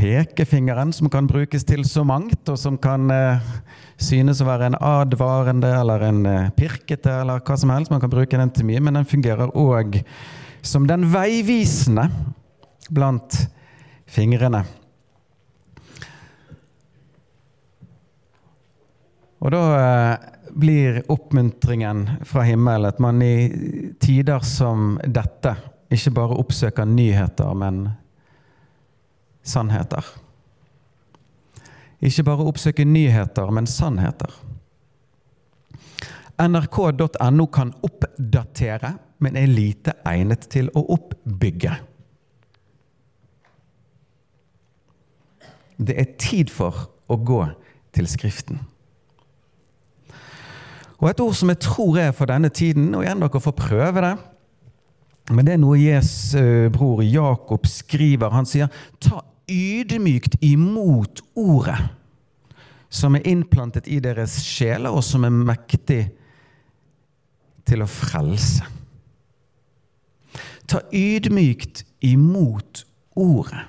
Pekefingeren, 0.00 0.92
som 0.96 1.10
kan 1.12 1.28
brukes 1.30 1.64
til 1.68 1.84
så 1.86 2.02
mangt, 2.04 2.48
og 2.48 2.58
som 2.58 2.78
kan 2.82 3.10
eh, 3.14 3.38
synes 4.00 4.40
å 4.40 4.48
være 4.48 4.70
en 4.70 4.78
advarende 4.80 5.70
eller 5.76 6.04
en 6.08 6.20
eh, 6.28 6.50
pirkete 6.56 7.20
eller 7.22 7.42
hva 7.44 7.56
som 7.60 7.72
helst. 7.74 7.92
Man 7.92 8.02
kan 8.02 8.12
bruke 8.12 8.38
den 8.40 8.52
til 8.54 8.68
mye, 8.68 8.82
men 8.82 8.98
den 8.98 9.08
fungerer 9.08 9.52
òg 9.58 10.00
som 10.66 10.86
den 10.88 11.06
veivisende 11.12 12.08
blant 12.90 13.36
fingrene. 14.10 14.64
Og 19.40 19.52
da 19.54 19.62
eh, 19.76 20.28
blir 20.50 21.02
oppmuntringen 21.12 22.06
fra 22.28 22.44
himmelen 22.44 22.90
at 22.90 22.98
man 23.00 23.22
i 23.24 23.94
tider 24.02 24.44
som 24.44 24.98
dette 25.04 25.54
ikke 25.90 26.12
bare 26.14 26.38
oppsøker 26.38 26.86
nyheter, 26.86 27.54
men 27.58 27.86
sannheter. 29.42 30.04
Ikke 32.00 32.24
bare 32.24 32.46
oppsøke 32.48 32.84
nyheter, 32.88 33.50
men 33.52 33.68
sannheter. 33.68 34.32
NRK.no 36.40 37.46
kan 37.52 37.74
oppdatere, 37.84 38.94
men 39.20 39.36
er 39.36 39.50
lite 39.50 39.92
egnet 40.08 40.48
til 40.52 40.70
å 40.72 40.86
oppbygge. 40.96 41.74
Det 45.80 45.96
er 45.96 46.16
tid 46.20 46.52
for 46.52 46.88
å 47.08 47.16
gå 47.20 47.42
til 47.96 48.08
Skriften. 48.08 48.60
Og 51.00 51.08
Et 51.08 51.20
ord 51.20 51.36
som 51.36 51.48
jeg 51.48 51.62
tror 51.64 51.96
er 52.00 52.12
for 52.12 52.28
denne 52.28 52.48
tiden, 52.52 52.94
og 52.94 53.04
igjen 53.04 53.20
dere 53.20 53.40
får 53.40 53.56
prøve 53.56 54.04
det 54.04 54.16
Men 55.30 55.46
det 55.46 55.52
er 55.54 55.60
noe 55.62 55.78
Jes 55.78 56.34
bror 56.72 57.04
Jakob 57.04 57.66
skriver. 57.66 58.32
Han 58.34 58.48
sier 58.48 58.68
ta 59.00 59.22
ydmykt 59.50 60.38
imot 60.44 61.22
ordet 61.38 61.80
som 62.90 63.14
er 63.14 63.26
innplantet 63.30 63.86
i 63.88 64.00
deres 64.02 64.40
sjeler, 64.42 64.90
og 64.90 65.04
som 65.06 65.24
er 65.24 65.34
mektig 65.34 66.02
til 67.68 67.84
å 67.84 67.90
frelse. 67.90 68.66
Ta 70.70 70.82
ydmykt 70.94 71.84
imot 72.06 72.84
ordet. 73.18 73.66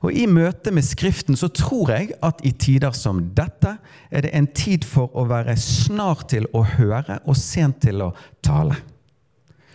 Og 0.00 0.16
I 0.16 0.24
møte 0.24 0.72
med 0.72 0.84
Skriften 0.86 1.36
så 1.36 1.50
tror 1.52 1.90
jeg 1.92 2.14
at 2.24 2.40
i 2.48 2.54
tider 2.56 2.94
som 2.96 3.18
dette 3.36 3.74
er 4.08 4.24
det 4.24 4.30
en 4.36 4.48
tid 4.56 4.86
for 4.88 5.12
å 5.12 5.26
være 5.28 5.58
snar 5.60 6.24
til 6.30 6.48
å 6.56 6.62
høre 6.78 7.18
og 7.28 7.36
sent 7.36 7.82
til 7.84 8.00
å 8.06 8.14
tale. 8.44 8.78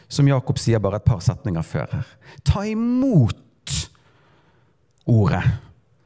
Som 0.10 0.30
Jakob 0.30 0.58
sier 0.62 0.82
bare 0.82 0.98
et 0.98 1.06
par 1.06 1.22
setninger 1.22 1.66
før 1.66 1.94
her. 2.00 2.10
Ta 2.46 2.66
imot 2.66 3.45
ordet. 5.06 5.44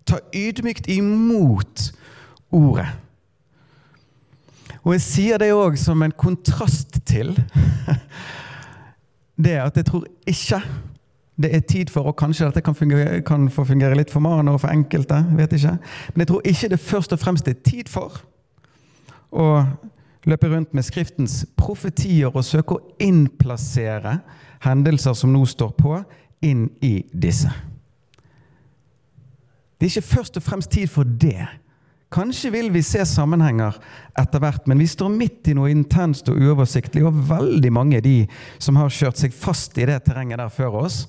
Ta 0.06 0.20
ydmykt 0.36 0.90
imot 0.92 1.92
ordet. 2.52 2.88
Og 4.84 4.96
jeg 4.96 5.04
sier 5.04 5.42
det 5.42 5.52
òg 5.54 5.76
som 5.80 6.02
en 6.04 6.16
kontrast 6.16 7.02
til 7.08 7.34
det 9.46 9.58
at 9.60 9.76
jeg 9.78 9.88
tror 9.90 10.08
ikke 10.28 10.62
det 11.40 11.56
er 11.56 11.64
tid 11.64 11.92
for, 11.92 12.10
og 12.10 12.18
kanskje 12.20 12.50
dette 12.50 12.62
kan, 12.62 12.76
fungere, 12.76 13.22
kan 13.24 13.48
få 13.52 13.64
fungere 13.64 13.96
litt 13.96 14.12
for 14.12 14.20
Maren 14.20 14.50
og 14.52 14.60
for 14.60 14.74
enkelte, 14.74 15.22
vet 15.38 15.54
ikke. 15.56 15.78
Men 16.12 16.24
jeg 16.24 16.32
tror 16.32 16.50
ikke 16.52 16.70
det 16.74 16.80
først 16.84 17.16
og 17.16 17.22
fremst 17.22 17.48
er 17.48 17.56
tid 17.64 17.88
for 17.88 18.18
å 19.32 19.46
løpe 20.28 20.50
rundt 20.52 20.74
med 20.76 20.84
Skriftens 20.84 21.46
profetier 21.56 22.34
og 22.34 22.44
søke 22.44 22.76
å 22.76 22.84
innplassere 23.00 24.18
hendelser 24.66 25.16
som 25.16 25.32
nå 25.32 25.46
står 25.48 25.72
på, 25.80 25.96
inn 26.44 26.68
i 26.84 26.98
disse. 27.14 27.52
Det 29.80 29.88
er 29.88 29.96
ikke 29.96 30.16
først 30.20 30.38
og 30.38 30.44
fremst 30.44 30.72
tid 30.76 30.92
for 30.92 31.08
det. 31.08 31.48
Kanskje 32.12 32.50
vil 32.52 32.72
vi 32.74 32.82
se 32.84 33.04
sammenhenger 33.06 33.76
etter 34.18 34.42
hvert, 34.42 34.66
men 34.68 34.82
vi 34.82 34.88
står 34.90 35.12
midt 35.14 35.52
i 35.52 35.54
noe 35.56 35.70
intenst 35.72 36.28
og 36.32 36.42
uoversiktlig, 36.42 37.06
og 37.06 37.20
veldig 37.30 37.72
mange 37.74 38.02
de 38.04 38.16
som 38.58 38.80
har 38.82 38.92
kjørt 38.92 39.22
seg 39.22 39.36
fast 39.36 39.78
i 39.78 39.86
det 39.88 40.02
terrenget 40.08 40.42
der 40.42 40.50
før 40.52 40.82
oss. 40.82 41.04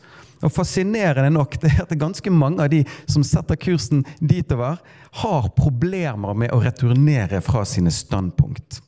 Og 0.44 0.52
Fascinerende 0.52 1.32
nok 1.32 1.56
det 1.62 1.72
er 1.72 1.82
at 1.86 1.96
ganske 1.98 2.32
mange 2.32 2.62
av 2.64 2.70
de 2.72 2.84
som 3.10 3.24
setter 3.26 3.58
kursen 3.60 4.04
ditover, 4.20 4.78
har 5.24 5.50
problemer 5.56 6.36
med 6.36 6.52
å 6.54 6.60
returnere 6.62 7.40
fra 7.42 7.64
sine 7.66 7.90
standpunkt. 7.90 8.82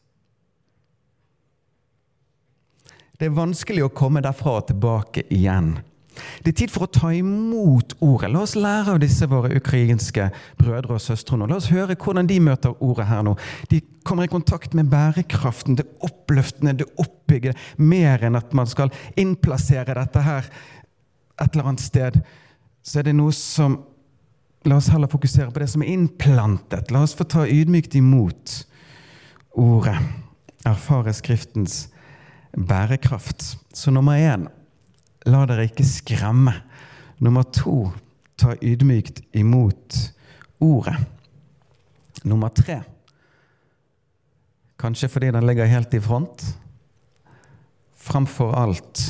Det 3.19 3.29
er 3.29 3.35
vanskelig 3.35 3.87
å 3.87 3.95
komme 3.95 4.23
derfra 4.23 4.59
og 4.61 4.69
tilbake 4.69 5.25
igjen. 5.33 5.77
Det 6.43 6.53
er 6.53 6.59
tid 6.63 6.73
for 6.75 6.87
å 6.87 6.91
ta 6.93 7.13
imot 7.15 7.95
ordet. 8.03 8.31
La 8.33 8.43
oss 8.45 8.57
lære 8.59 8.97
av 8.97 9.01
disse 9.03 9.27
våre 9.31 9.55
ukrainske 9.59 10.29
brødre 10.61 10.97
og 10.99 11.05
søstre 11.05 11.39
nå. 11.39 11.49
La 11.51 11.59
oss 11.61 11.71
høre 11.73 11.97
hvordan 11.97 12.29
de 12.31 12.41
møter 12.43 12.75
ordet 12.85 13.09
her 13.11 13.25
nå. 13.27 13.37
De 13.71 13.81
kommer 14.07 14.27
i 14.27 14.33
kontakt 14.33 14.75
med 14.75 14.91
bærekraften, 14.93 15.79
det 15.79 15.87
oppløftende, 16.05 16.77
det 16.83 16.89
oppbyggede, 17.01 17.57
mer 17.79 18.25
enn 18.27 18.39
at 18.39 18.53
man 18.57 18.69
skal 18.71 18.93
innplassere 19.21 19.97
dette 19.99 20.25
her 20.27 20.51
et 21.41 21.49
eller 21.53 21.73
annet 21.73 21.85
sted. 21.85 22.21
Så 22.83 23.01
er 23.01 23.09
det 23.09 23.17
noe 23.19 23.35
som 23.37 23.81
La 24.63 24.77
oss 24.79 24.93
heller 24.95 25.11
fokusere 25.11 25.51
på 25.51 25.59
det 25.59 25.67
som 25.73 25.83
er 25.83 25.91
innplantet. 25.91 26.93
La 26.95 27.01
oss 27.03 27.17
få 27.19 27.25
ta 27.27 27.43
ydmykt 27.51 27.97
imot 27.99 28.61
ordet. 29.59 29.97
Erfare 30.63 31.11
Skriftens 31.19 31.89
bærekraft. 32.55 33.57
Så 33.75 33.91
nummer 33.91 34.15
én 34.15 34.47
La 35.29 35.45
dere 35.47 35.69
ikke 35.69 35.87
skremme. 35.87 36.55
Nummer 37.23 37.47
to 37.55 37.93
ta 38.41 38.57
ydmykt 38.59 39.23
imot 39.39 39.99
ordet. 40.63 40.97
Nummer 42.23 42.49
tre 42.55 42.83
Kanskje 44.83 45.09
fordi 45.11 45.31
den 45.31 45.47
ligger 45.47 45.69
helt 45.71 45.95
i 45.95 46.01
front. 46.03 46.43
Framfor 47.95 48.55
alt 48.59 49.03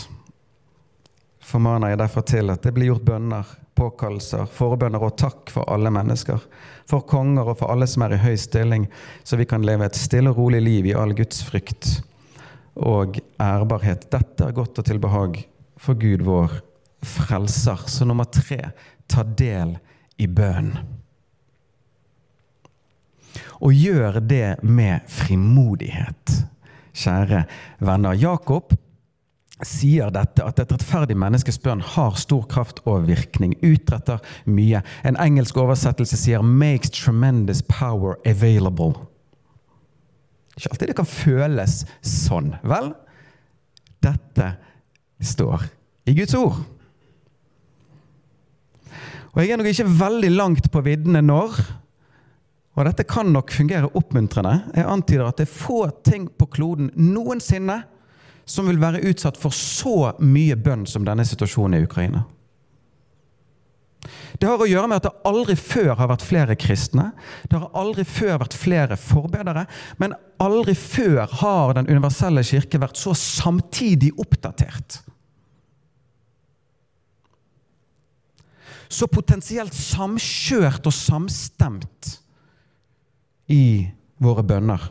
formaner 1.40 1.92
jeg 1.92 2.00
derfor 2.02 2.24
til 2.28 2.52
at 2.52 2.64
det 2.64 2.74
blir 2.76 2.90
gjort 2.90 3.06
bønner, 3.06 3.48
påkallelser, 3.76 4.44
forbønner 4.52 5.00
og 5.00 5.16
takk 5.20 5.48
for 5.52 5.68
alle 5.72 5.88
mennesker. 5.92 6.44
For 6.88 7.04
konger 7.08 7.48
og 7.54 7.56
for 7.62 7.72
alle 7.72 7.88
som 7.88 8.04
er 8.04 8.16
i 8.16 8.20
høy 8.20 8.36
stilling, 8.40 8.84
så 9.24 9.40
vi 9.40 9.48
kan 9.48 9.64
leve 9.64 9.88
et 9.88 9.96
stille 9.96 10.32
og 10.32 10.42
rolig 10.42 10.60
liv 10.60 10.90
i 10.90 10.96
all 10.96 11.16
Guds 11.16 11.40
frykt 11.48 12.02
og 12.76 13.16
ærbarhet. 13.40 14.10
Dette 14.12 14.48
er 14.48 14.56
godt 14.56 14.80
og 14.80 14.88
til 14.88 15.00
behag 15.00 15.40
for 15.82 15.98
Gud, 15.98 16.22
vår 16.22 16.60
frelser. 17.02 17.80
Så 17.86 18.06
nummer 18.06 18.28
tre 18.30 18.70
ta 19.10 19.24
del 19.26 19.76
i 20.22 20.28
bønn. 20.30 20.76
Og 23.62 23.74
gjør 23.74 24.20
det 24.20 24.62
med 24.62 25.06
frimodighet, 25.10 26.38
kjære 26.92 27.44
venner. 27.80 28.16
Jakob 28.18 28.74
sier 29.62 30.10
dette, 30.10 30.42
at 30.42 30.58
et 30.58 30.72
rettferdig 30.74 31.14
menneskes 31.18 31.60
bønn 31.62 31.82
har 31.94 32.18
stor 32.18 32.44
kraft 32.50 32.82
og 32.84 33.06
virkning. 33.06 33.54
Utretter 33.62 34.22
mye. 34.50 34.82
En 35.06 35.18
engelsk 35.22 35.56
oversettelse 35.56 36.18
sier 36.18 36.42
'makes 36.42 36.90
tremendous 36.90 37.62
power 37.62 38.18
available'. 38.26 39.06
Ikke 40.56 40.68
alltid 40.70 40.88
det 40.88 40.96
kan 40.96 41.06
føles 41.06 41.84
sånn. 42.02 42.56
Vel, 42.62 42.92
dette 44.02 44.56
står 45.24 45.64
i 46.08 46.14
Guds 46.16 46.34
ord. 46.38 46.58
Og 49.32 49.40
Jeg 49.40 49.54
er 49.54 49.60
nok 49.60 49.70
ikke 49.70 49.88
veldig 49.88 50.30
langt 50.34 50.68
på 50.72 50.82
viddene 50.84 51.22
når, 51.24 51.56
og 52.72 52.86
dette 52.88 53.04
kan 53.08 53.28
nok 53.32 53.52
fungere 53.52 53.90
oppmuntrende. 53.96 54.58
Jeg 54.76 54.88
antyder 54.88 55.26
at 55.28 55.40
det 55.40 55.48
er 55.48 55.54
få 55.54 55.86
ting 56.04 56.28
på 56.28 56.48
kloden 56.52 56.90
noensinne 56.96 57.82
som 58.48 58.68
vil 58.68 58.80
være 58.80 59.02
utsatt 59.08 59.38
for 59.40 59.54
så 59.54 60.12
mye 60.24 60.56
bønn 60.58 60.86
som 60.88 61.04
denne 61.06 61.24
situasjonen 61.28 61.78
i 61.78 61.84
Ukraina. 61.86 62.24
Det 64.40 64.48
har 64.48 64.58
å 64.58 64.66
gjøre 64.66 64.88
med 64.90 64.98
at 64.98 65.06
det 65.06 65.28
aldri 65.28 65.54
før 65.60 65.92
har 66.00 66.08
vært 66.10 66.24
flere 66.26 66.56
kristne. 66.58 67.10
Det 67.46 67.60
har 67.60 67.76
aldri 67.78 68.04
før 68.08 68.40
vært 68.42 68.56
flere 68.58 68.98
forbedere. 68.98 69.66
Men 70.02 70.16
aldri 70.42 70.74
før 70.74 71.28
har 71.42 71.76
Den 71.76 71.86
universelle 71.86 72.42
kirke 72.42 72.80
vært 72.82 72.98
så 72.98 73.14
samtidig 73.14 74.10
oppdatert. 74.18 74.98
Så 78.92 79.08
potensielt 79.08 79.74
samkjørt 79.76 80.86
og 80.88 80.94
samstemt 80.94 82.16
i 83.52 83.88
våre 84.22 84.44
bønner. 84.46 84.90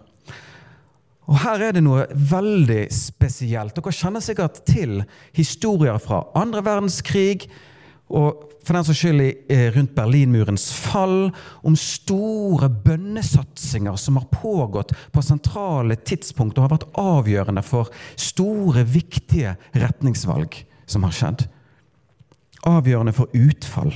Og 1.31 1.37
Her 1.45 1.67
er 1.69 1.75
det 1.77 1.83
noe 1.85 2.07
veldig 2.11 2.87
spesielt. 2.91 3.77
Dere 3.77 3.93
kjenner 3.95 4.23
sikkert 4.23 4.63
til 4.67 5.03
historier 5.37 6.01
fra 6.01 6.25
andre 6.35 6.63
verdenskrig 6.65 7.45
og 8.11 8.47
for 8.61 8.77
den 8.77 8.85
saks 8.85 8.99
skyld 9.01 9.21
eh, 9.23 9.69
rundt 9.73 9.95
Berlinmurens 9.95 10.67
fall, 10.75 11.31
om 11.65 11.77
store 11.79 12.69
bønnesatsinger 12.69 13.97
som 13.97 14.19
har 14.19 14.27
pågått 14.33 14.93
på 15.13 15.23
sentrale 15.25 15.97
tidspunkt 15.97 16.59
og 16.59 16.67
har 16.67 16.75
vært 16.75 16.89
avgjørende 17.01 17.63
for 17.65 17.89
store, 18.19 18.83
viktige 18.85 19.55
retningsvalg 19.73 20.59
som 20.85 21.07
har 21.07 21.15
skjedd. 21.15 21.47
Avgjørende 22.67 23.13
for 23.15 23.31
utfall. 23.33 23.95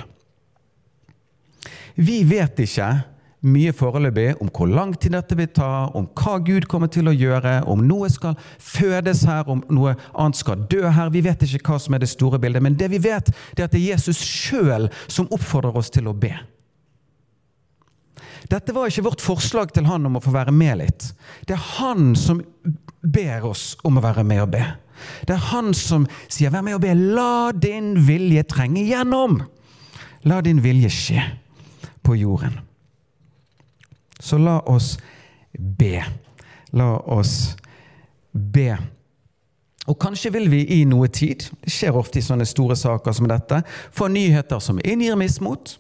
Vi 1.96 2.24
vet 2.28 2.60
ikke 2.66 2.88
mye 3.46 3.74
foreløpig 3.78 4.40
om 4.42 4.50
hvor 4.50 4.70
lang 4.70 4.96
tid 4.98 5.14
dette 5.14 5.38
vil 5.38 5.52
ta, 5.54 5.88
om 5.94 6.08
hva 6.18 6.40
Gud 6.44 6.66
kommer 6.70 6.90
til 6.92 7.10
å 7.10 7.14
gjøre, 7.14 7.60
om 7.70 7.84
noe 7.86 8.10
skal 8.10 8.34
fødes 8.58 9.22
her, 9.30 9.46
om 9.52 9.62
noe 9.70 9.94
annet 10.14 10.40
skal 10.40 10.66
dø 10.72 10.82
her. 10.90 11.14
Vi 11.14 11.22
vet 11.26 11.46
ikke 11.46 11.62
hva 11.70 11.80
som 11.82 11.96
er 11.96 12.04
det 12.04 12.10
store 12.12 12.40
bildet, 12.42 12.64
men 12.66 12.78
det 12.80 12.90
vi 12.94 13.02
vet, 13.04 13.30
det 13.54 13.64
er 13.64 13.70
at 13.70 13.76
det 13.76 13.84
er 13.84 13.92
Jesus 13.94 14.22
sjøl 14.26 14.90
som 15.06 15.30
oppfordrer 15.30 15.78
oss 15.78 15.94
til 15.94 16.10
å 16.10 16.16
be. 16.18 16.34
Dette 18.50 18.74
var 18.76 18.90
ikke 18.90 19.06
vårt 19.08 19.24
forslag 19.24 19.72
til 19.74 19.88
han 19.90 20.06
om 20.06 20.18
å 20.18 20.24
få 20.24 20.34
være 20.34 20.54
med 20.54 20.82
litt. 20.82 21.08
Det 21.46 21.56
er 21.56 21.70
han 21.80 22.14
som 22.18 22.42
ber 23.02 23.46
oss 23.50 23.74
om 23.86 23.98
å 23.98 24.04
være 24.06 24.26
med 24.26 24.44
og 24.44 24.52
be. 24.54 24.66
Det 25.28 25.36
er 25.36 25.50
han 25.52 25.74
som 25.74 26.08
sier 26.28 26.50
'vær 26.50 26.64
med 26.64 26.76
og 26.76 26.82
be'. 26.82 26.94
La 26.94 27.52
din 27.52 28.08
vilje 28.08 28.44
trenge 28.44 28.86
gjennom. 28.86 29.42
La 30.24 30.42
din 30.42 30.64
vilje 30.64 30.90
skje 30.90 31.24
på 32.04 32.16
jorden. 32.16 32.60
Så 34.20 34.38
la 34.38 34.60
oss 34.66 34.98
be. 35.58 36.04
La 36.72 36.98
oss 36.98 37.56
be. 38.32 38.78
Og 39.86 40.00
kanskje 40.02 40.32
vil 40.34 40.50
vi 40.50 40.64
i 40.80 40.84
noe 40.90 41.08
tid, 41.14 41.46
det 41.62 41.72
skjer 41.72 41.98
ofte 41.98 42.20
i 42.20 42.26
sånne 42.26 42.46
store 42.50 42.76
saker 42.80 43.14
som 43.14 43.28
dette, 43.30 43.62
få 43.94 44.08
nyheter 44.10 44.60
som 44.64 44.80
inngir 44.82 45.18
mismot, 45.20 45.76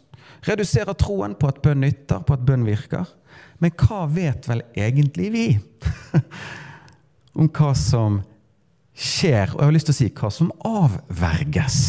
reduserer 0.45 0.93
troen 0.93 1.33
på 1.39 1.49
at 1.49 1.61
bønn 1.65 1.81
nytter, 1.81 2.21
på 2.21 2.37
at 2.37 2.45
bønn 2.45 2.67
virker. 2.67 3.09
Men 3.63 3.73
hva 3.79 4.03
vet 4.11 4.45
vel 4.49 4.61
egentlig 4.77 5.31
vi 5.33 5.45
om 7.39 7.49
hva 7.49 7.71
som 7.77 8.21
skjer, 8.95 9.51
og 9.53 9.59
jeg 9.59 9.67
har 9.67 9.75
lyst 9.75 9.89
til 9.91 9.95
å 9.95 9.99
si 9.99 10.09
hva 10.15 10.31
som 10.31 10.53
avverges 10.65 11.79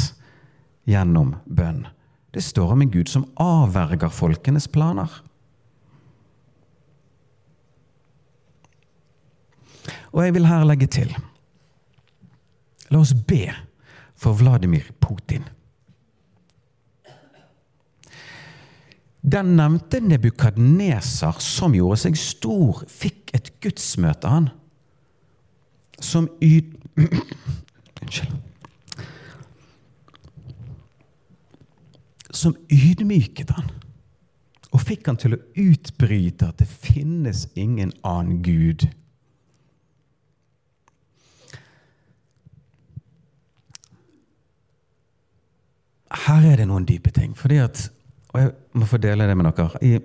gjennom 0.91 1.37
bønn? 1.47 1.87
Det 2.35 2.43
står 2.45 2.75
om 2.75 2.83
en 2.85 2.93
Gud 2.93 3.09
som 3.09 3.25
avverger 3.41 4.13
folkenes 4.13 4.69
planer. 4.69 5.09
Og 10.13 10.25
jeg 10.25 10.35
vil 10.37 10.49
her 10.49 10.67
legge 10.67 10.89
til 10.91 11.15
La 12.93 13.01
oss 13.03 13.15
be 13.27 13.49
for 14.15 14.37
Vladimir 14.39 14.87
Putin. 15.03 15.43
Den 19.27 19.57
nevnte 19.59 19.99
Nebukadneser, 20.01 21.41
som 21.43 21.75
gjorde 21.75 21.99
seg 22.05 22.19
stor, 22.21 22.85
fikk 22.87 23.33
et 23.35 23.51
gudsmøte, 23.65 24.31
han. 24.31 24.49
Som 25.99 26.31
yd... 26.39 26.76
Unnskyld. 28.03 28.35
Som 32.31 32.57
ydmyket 32.73 33.51
han. 33.57 33.71
Og 34.77 34.83
fikk 34.85 35.07
han 35.09 35.17
til 35.21 35.37
å 35.37 35.43
utbryte 35.57 36.51
at 36.51 36.61
det 36.61 36.69
finnes 36.69 37.47
ingen 37.57 37.95
annen 38.05 38.43
Gud 38.45 38.89
her 46.27 46.47
er 46.53 46.61
det 46.61 46.67
noen 46.69 46.87
dype 46.89 47.11
ting. 47.15 47.37
Fordi 47.39 47.61
at, 47.63 47.91
og 48.35 48.41
jeg 48.41 48.53
må 48.73 48.89
få 48.89 49.01
dele 49.03 49.29
det 49.29 49.37
med 49.37 49.51
dere. 49.57 49.83
I 49.83 49.99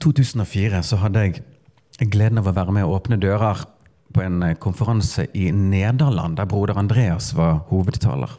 2004 0.00 0.82
så 0.82 0.96
hadde 1.00 1.24
jeg 1.24 1.42
gleden 1.98 2.40
av 2.40 2.48
å 2.50 2.54
være 2.56 2.74
med 2.74 2.86
og 2.86 2.98
åpne 2.98 3.18
dører 3.22 3.64
på 4.14 4.22
en 4.22 4.42
eh, 4.42 4.56
konferanse 4.60 5.26
i 5.34 5.50
Nederland, 5.50 6.36
der 6.38 6.48
broder 6.50 6.78
Andreas 6.78 7.32
var 7.36 7.64
hovedtaler. 7.70 8.38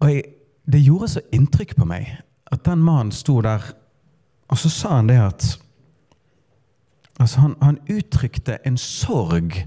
Og 0.00 0.10
jeg, 0.10 0.24
Det 0.66 0.80
gjorde 0.80 1.08
så 1.08 1.20
inntrykk 1.32 1.74
på 1.76 1.84
meg 1.84 2.06
at 2.48 2.62
den 2.64 2.80
mannen 2.80 3.12
sto 3.12 3.42
der, 3.44 3.60
og 4.48 4.56
så 4.56 4.70
sa 4.72 4.94
han 4.96 5.10
det 5.10 5.18
at 5.20 5.58
altså 7.20 7.40
han, 7.40 7.56
han 7.60 7.76
uttrykte 7.92 8.56
en 8.64 8.78
sorg 8.80 9.66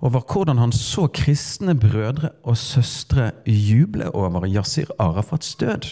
over 0.00 0.20
hvordan 0.26 0.58
han 0.58 0.72
så 0.72 1.06
kristne 1.06 1.76
brødre 1.78 2.32
og 2.42 2.58
søstre 2.58 3.30
juble 3.46 4.10
over 4.14 4.46
Yasir 4.46 4.90
Arafats 4.98 5.54
død. 5.54 5.86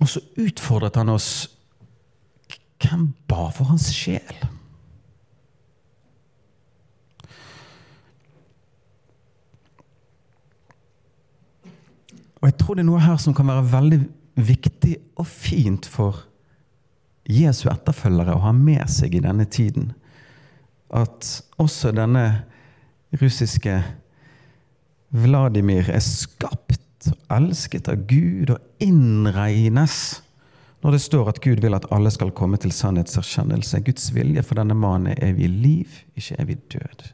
Og 0.00 0.10
så 0.10 0.22
utfordret 0.40 0.98
han 1.00 1.12
oss 1.12 1.48
Hvem 2.76 3.08
ba 3.26 3.48
for 3.56 3.70
hans 3.70 3.88
sjel? 3.94 4.36
Og 12.36 12.50
jeg 12.50 12.58
tror 12.60 12.76
det 12.76 12.84
er 12.84 12.90
noe 12.90 13.00
her 13.02 13.16
som 13.18 13.34
kan 13.34 13.48
være 13.48 13.64
veldig 13.72 14.00
viktig 14.46 14.92
og 15.16 15.26
fint 15.26 15.88
for 15.88 16.20
Jesu 17.26 17.64
etterfølgere 17.72 18.36
å 18.36 18.44
ha 18.44 18.52
med 18.54 18.84
seg 18.92 19.16
i 19.16 19.22
denne 19.24 19.48
tiden. 19.50 19.88
At 20.94 21.26
også 21.58 21.90
denne 21.96 22.44
russiske 23.16 23.80
Vladimir 25.16 25.88
er 25.90 26.04
skapt 26.04 26.85
og 27.12 27.34
elsket 27.36 27.90
av 27.92 28.06
Gud 28.10 28.52
og 28.54 28.82
innregnes 28.82 30.22
når 30.84 30.94
det 30.94 31.02
står 31.02 31.30
at 31.30 31.40
Gud 31.42 31.62
vil 31.64 31.74
at 31.74 31.88
alle 31.90 32.12
skal 32.14 32.30
komme 32.36 32.58
til 32.62 32.70
sannhetserkjennelse. 32.70 33.80
Guds 33.82 34.10
vilje 34.14 34.44
for 34.46 34.58
denne 34.60 34.76
mannen 34.78 35.10
er 35.10 35.22
evig 35.32 35.48
liv, 35.50 35.96
ikke 36.14 36.36
evig 36.42 36.58
død. 36.76 37.06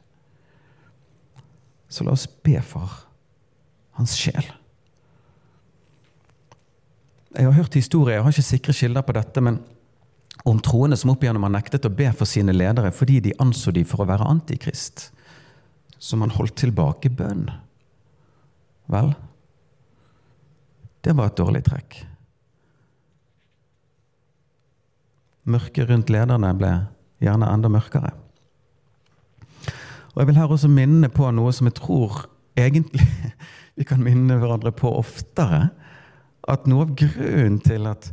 Så 1.89 2.05
la 2.05 2.13
oss 2.13 2.27
be 2.27 2.59
for 2.65 2.99
hans 3.97 4.17
sjel. 4.19 4.45
Jeg 7.33 7.49
har 7.49 7.57
hørt 7.57 7.75
historier, 7.75 8.19
jeg 8.19 8.27
har 8.27 8.35
ikke 8.35 8.45
sikre 8.45 8.77
kilder 8.77 9.05
på 9.09 9.17
dette, 9.17 9.41
men 9.41 9.63
om 10.45 10.61
troende 10.61 10.99
som 11.01 11.13
opp 11.13 11.23
igjennom 11.25 11.47
har 11.47 11.55
nektet 11.55 11.87
å 11.87 11.93
be 11.97 12.11
for 12.17 12.29
sine 12.29 12.53
ledere 12.53 12.91
fordi 12.93 13.21
de 13.25 13.35
anså 13.41 13.73
de 13.73 13.85
for 13.89 14.03
å 14.03 14.09
være 14.09 14.27
antikrist. 14.29 15.11
Som 16.03 16.25
han 16.25 16.35
holdt 16.35 16.59
tilbake 16.61 17.13
bønn. 17.15 17.47
Vel, 18.91 19.13
det 21.03 21.15
var 21.19 21.31
et 21.31 21.39
dårlig 21.39 21.65
trekk. 21.67 21.99
Mørket 25.51 25.89
rundt 25.91 26.11
lederne 26.15 26.53
ble 26.55 26.73
gjerne 27.23 27.49
enda 27.51 27.71
mørkere. 27.73 28.13
Og 30.13 30.21
Jeg 30.21 30.29
vil 30.29 30.39
her 30.39 30.55
også 30.55 30.71
minne 30.71 31.09
på 31.11 31.31
noe 31.35 31.53
som 31.57 31.67
jeg 31.67 31.79
tror 31.81 32.27
egentlig 32.59 33.07
vi 33.79 33.87
kan 33.89 34.03
minne 34.05 34.37
hverandre 34.39 34.75
på 34.77 34.91
oftere. 34.99 35.71
At 36.51 36.67
noe 36.71 36.87
av 36.87 36.97
grunnen 36.99 37.59
til 37.65 37.89
at 37.91 38.13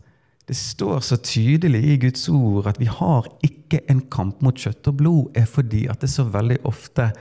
det 0.49 0.58
står 0.58 1.04
så 1.06 1.19
tydelig 1.21 1.84
i 1.86 1.97
Guds 2.02 2.23
ord 2.34 2.71
at 2.71 2.80
vi 2.82 2.88
har 2.89 3.28
ikke 3.45 3.84
en 3.91 4.02
kamp 4.10 4.39
mot 4.41 4.58
kjøtt 4.58 4.88
og 4.89 4.95
blod, 4.97 5.28
er 5.38 5.45
fordi 5.45 5.84
at 5.91 6.02
det 6.02 6.10
så 6.10 6.25
veldig 6.25 6.63
ofte 6.69 7.12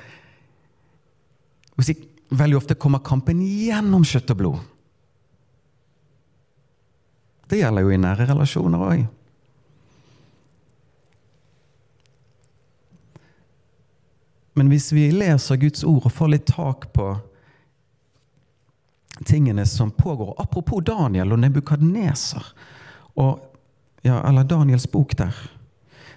Veldig 2.28 2.56
ofte 2.58 2.74
kommer 2.76 3.00
kampen 3.00 3.38
gjennom 3.40 4.02
kjøtt 4.04 4.32
og 4.34 4.36
blod. 4.36 4.64
Det 7.48 7.62
gjelder 7.62 7.84
jo 7.84 7.92
i 7.94 8.00
nære 8.00 8.26
relasjoner 8.28 8.84
òg. 8.84 9.06
Men 14.58 14.72
hvis 14.72 14.90
vi 14.92 15.06
leser 15.14 15.60
Guds 15.60 15.84
ord 15.86 16.08
og 16.08 16.12
får 16.12 16.32
litt 16.32 16.48
tak 16.50 16.88
på 16.92 17.12
tingene 19.26 19.64
som 19.66 19.90
pågår 19.94 20.34
Apropos 20.38 20.82
Daniel 20.84 21.32
og 21.34 21.40
Nebukadneser 21.42 22.52
ja, 24.02 24.18
eller 24.28 24.44
Daniels 24.46 24.86
bok 24.90 25.16
der. 25.18 25.34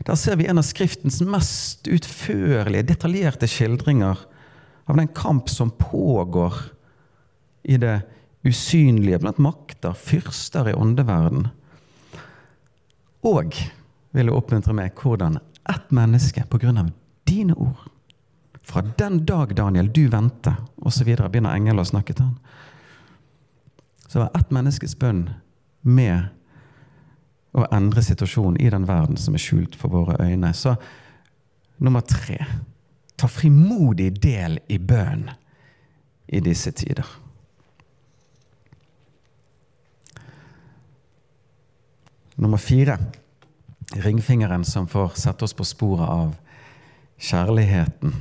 Der 0.05 0.17
ser 0.17 0.35
vi 0.35 0.47
en 0.49 0.57
av 0.57 0.65
Skriftens 0.65 1.21
mest 1.21 1.87
utførlige, 1.89 2.85
detaljerte 2.89 3.49
skildringer 3.49 4.19
av 4.89 4.97
den 4.97 5.09
kamp 5.13 5.49
som 5.49 5.71
pågår 5.77 6.57
i 7.63 7.77
det 7.77 8.01
usynlige 8.43 9.19
blant 9.19 9.37
makter, 9.37 9.93
fyrster 9.93 10.69
i 10.71 10.73
åndeverden. 10.73 11.47
Og 13.27 13.55
vil 14.11 14.27
jeg 14.27 14.35
oppmuntre 14.35 14.73
meg 14.75 14.97
hvordan 14.97 15.39
ett 15.69 15.91
menneske 15.93 16.43
av 16.43 16.91
dine 17.29 17.53
ord 17.53 17.87
Fra 18.63 18.81
den 18.81 19.25
dag, 19.25 19.55
Daniel, 19.55 19.87
du 19.91 20.07
vendte, 20.07 20.53
osv. 20.77 21.15
begynner 21.17 21.55
engelen 21.55 21.81
å 21.81 21.85
snakke 21.85 22.13
til 22.13 22.27
han. 22.27 22.37
Så 24.07 24.19
var 24.19 24.29
ett 24.37 24.51
menneskes 24.53 24.93
bønn 25.01 25.29
med 25.81 26.29
å 27.57 27.65
endre 27.73 28.03
situasjonen 28.05 28.59
i 28.61 28.69
den 28.69 28.85
verden 28.87 29.17
som 29.17 29.33
er 29.33 29.41
skjult 29.41 29.75
for 29.75 29.89
våre 29.89 30.19
øyne. 30.21 30.53
Så 30.53 30.75
nummer 31.81 32.05
tre 32.05 32.37
ta 33.17 33.27
frimodig 33.27 34.11
del 34.21 34.59
i 34.69 34.77
bønn 34.77 35.25
i 36.27 36.39
disse 36.39 36.71
tider. 36.71 37.07
Nummer 42.41 42.57
fire 42.57 42.97
ringfingeren 44.01 44.65
som 44.65 44.87
får 44.87 45.13
sette 45.19 45.45
oss 45.45 45.53
på 45.53 45.65
sporet 45.67 46.09
av 46.09 46.31
kjærligheten. 47.21 48.15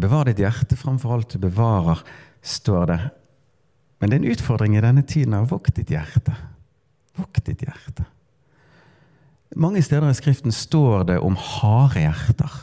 Bevar 0.00 0.30
ditt 0.30 0.40
hjerte 0.40 0.78
framfor 0.80 1.18
alt 1.18 1.34
du 1.34 1.42
bevarer, 1.42 2.00
står 2.40 2.86
det. 2.88 3.00
Men 4.00 4.08
det 4.08 4.16
er 4.16 4.22
en 4.22 4.32
utfordring 4.32 4.78
i 4.78 4.84
denne 4.84 5.04
tiden 5.04 5.36
av 5.36 5.50
vokt 5.52 5.74
ditt 5.76 5.92
hjerte. 5.92 6.38
Vokt 7.20 7.44
ditt 7.44 7.66
hjerte. 7.66 8.06
Mange 9.60 9.82
steder 9.84 10.08
i 10.08 10.16
Skriften 10.16 10.54
står 10.54 11.04
det 11.10 11.18
om 11.20 11.36
harde 11.36 12.00
hjerter. 12.06 12.60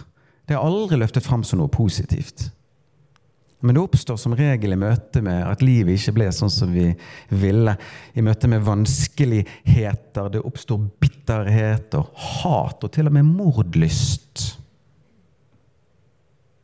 Det 0.48 0.56
er 0.56 0.64
aldri 0.64 0.98
løftet 0.98 1.28
fram 1.28 1.44
som 1.46 1.60
noe 1.62 1.70
positivt. 1.70 2.48
Men 3.60 3.74
det 3.74 3.82
oppstår 3.82 4.20
som 4.22 4.36
regel 4.38 4.76
i 4.76 4.78
møte 4.78 5.22
med 5.26 5.42
at 5.48 5.64
livet 5.66 5.98
ikke 5.98 6.14
ble 6.20 6.28
sånn 6.36 6.52
som 6.54 6.70
vi 6.70 6.92
ville. 7.34 7.74
I 8.14 8.24
møte 8.26 8.50
med 8.52 8.62
vanskeligheter. 8.68 10.30
Det 10.36 10.44
oppstår 10.46 10.84
bitterhet 11.02 11.98
og 11.98 12.12
hat, 12.38 12.86
og 12.86 12.94
til 12.94 13.10
og 13.10 13.18
med 13.18 13.26
mordlyst. 13.26 14.46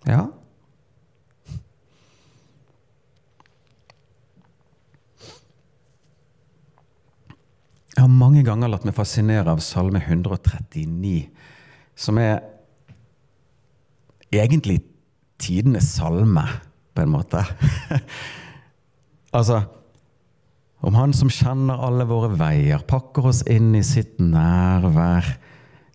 Ja. 0.06 0.28
Jeg 7.94 8.02
har 8.02 8.10
mange 8.10 8.42
ganger 8.46 8.70
latt 8.70 8.86
meg 8.86 8.96
fascinere 8.98 9.54
av 9.54 9.62
Salme 9.66 10.02
139, 10.02 11.28
som 11.96 12.18
er 12.22 12.42
egentlig 14.34 14.80
tidenes 15.42 15.92
salme, 15.98 16.46
på 16.94 17.04
en 17.04 17.14
måte. 17.14 17.44
altså 19.38 19.64
Om 20.84 20.98
Han 21.00 21.14
som 21.16 21.30
kjenner 21.32 21.80
alle 21.80 22.04
våre 22.10 22.34
veier, 22.36 22.82
pakker 22.84 23.30
oss 23.30 23.40
inn 23.48 23.72
i 23.76 23.84
sitt 23.88 24.18
nærvær, 24.20 25.30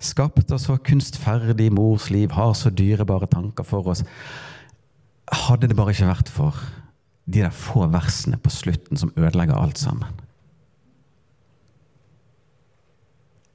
skapt 0.00 0.52
oss 0.54 0.64
for 0.70 0.80
kunstferdig 0.80 1.68
mors 1.76 2.08
liv, 2.10 2.32
har 2.32 2.54
så 2.56 2.72
dyrebare 2.72 3.28
tanker 3.28 3.66
for 3.68 3.90
oss. 3.92 4.00
Hadde 5.28 5.68
det 5.68 5.76
bare 5.76 5.92
ikke 5.92 6.08
vært 6.08 6.32
for 6.32 6.62
de 7.28 7.42
der 7.42 7.52
få 7.52 7.84
versene 7.92 8.40
på 8.40 8.48
slutten 8.48 8.96
som 8.96 9.12
ødelegger 9.12 9.60
alt 9.60 9.76
sammen. 9.76 10.08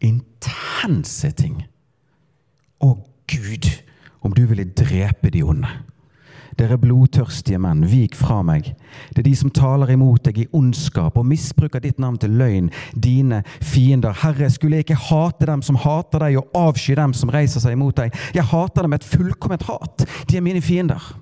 intense 0.03 1.31
ting. 1.39 1.63
Å 2.83 2.95
Gud, 3.31 3.69
om 4.21 4.35
du 4.35 4.43
ville 4.49 4.67
drepe 4.67 5.31
de 5.33 5.43
onde. 5.47 5.69
Dere 6.59 6.77
blodtørstige 6.81 7.59
menn, 7.61 7.85
vik 7.89 8.17
fra 8.17 8.41
meg. 8.45 8.71
Det 9.13 9.23
er 9.23 9.27
de 9.27 9.35
som 9.37 9.53
taler 9.53 9.93
imot 9.95 10.25
deg 10.27 10.43
i 10.43 10.47
ondskap 10.53 11.17
og 11.19 11.27
misbruker 11.29 11.83
ditt 11.83 12.01
navn 12.01 12.19
til 12.21 12.35
løgn, 12.39 12.69
dine 12.93 13.43
fiender. 13.61 14.15
Herre, 14.23 14.49
skulle 14.53 14.79
jeg 14.79 14.87
ikke 14.87 15.01
hate 15.09 15.49
dem 15.49 15.65
som 15.65 15.79
hater 15.81 16.27
deg, 16.27 16.39
og 16.41 16.57
avsky 16.57 16.97
dem 16.99 17.15
som 17.17 17.33
reiser 17.33 17.63
seg 17.63 17.77
imot 17.77 18.01
deg? 18.01 18.15
Jeg 18.35 18.49
hater 18.51 18.85
dem 18.85 18.93
med 18.93 19.03
et 19.03 19.11
fullkomment 19.15 19.67
hat. 19.69 20.07
De 20.29 20.37
er 20.37 20.45
mine 20.45 20.63
fiender. 20.63 21.13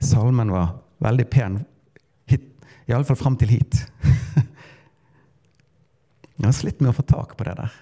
Salmen 0.00 0.52
var 0.52 0.78
veldig 1.04 1.26
pen 1.28 1.60
Iallfall 2.90 3.16
fram 3.16 3.36
til 3.38 3.52
hit. 3.54 3.84
Jeg 6.40 6.48
har 6.48 6.56
slitt 6.56 6.80
med 6.82 6.90
å 6.90 6.96
få 6.96 7.04
tak 7.06 7.36
på 7.38 7.46
det 7.46 7.54
der. 7.60 7.76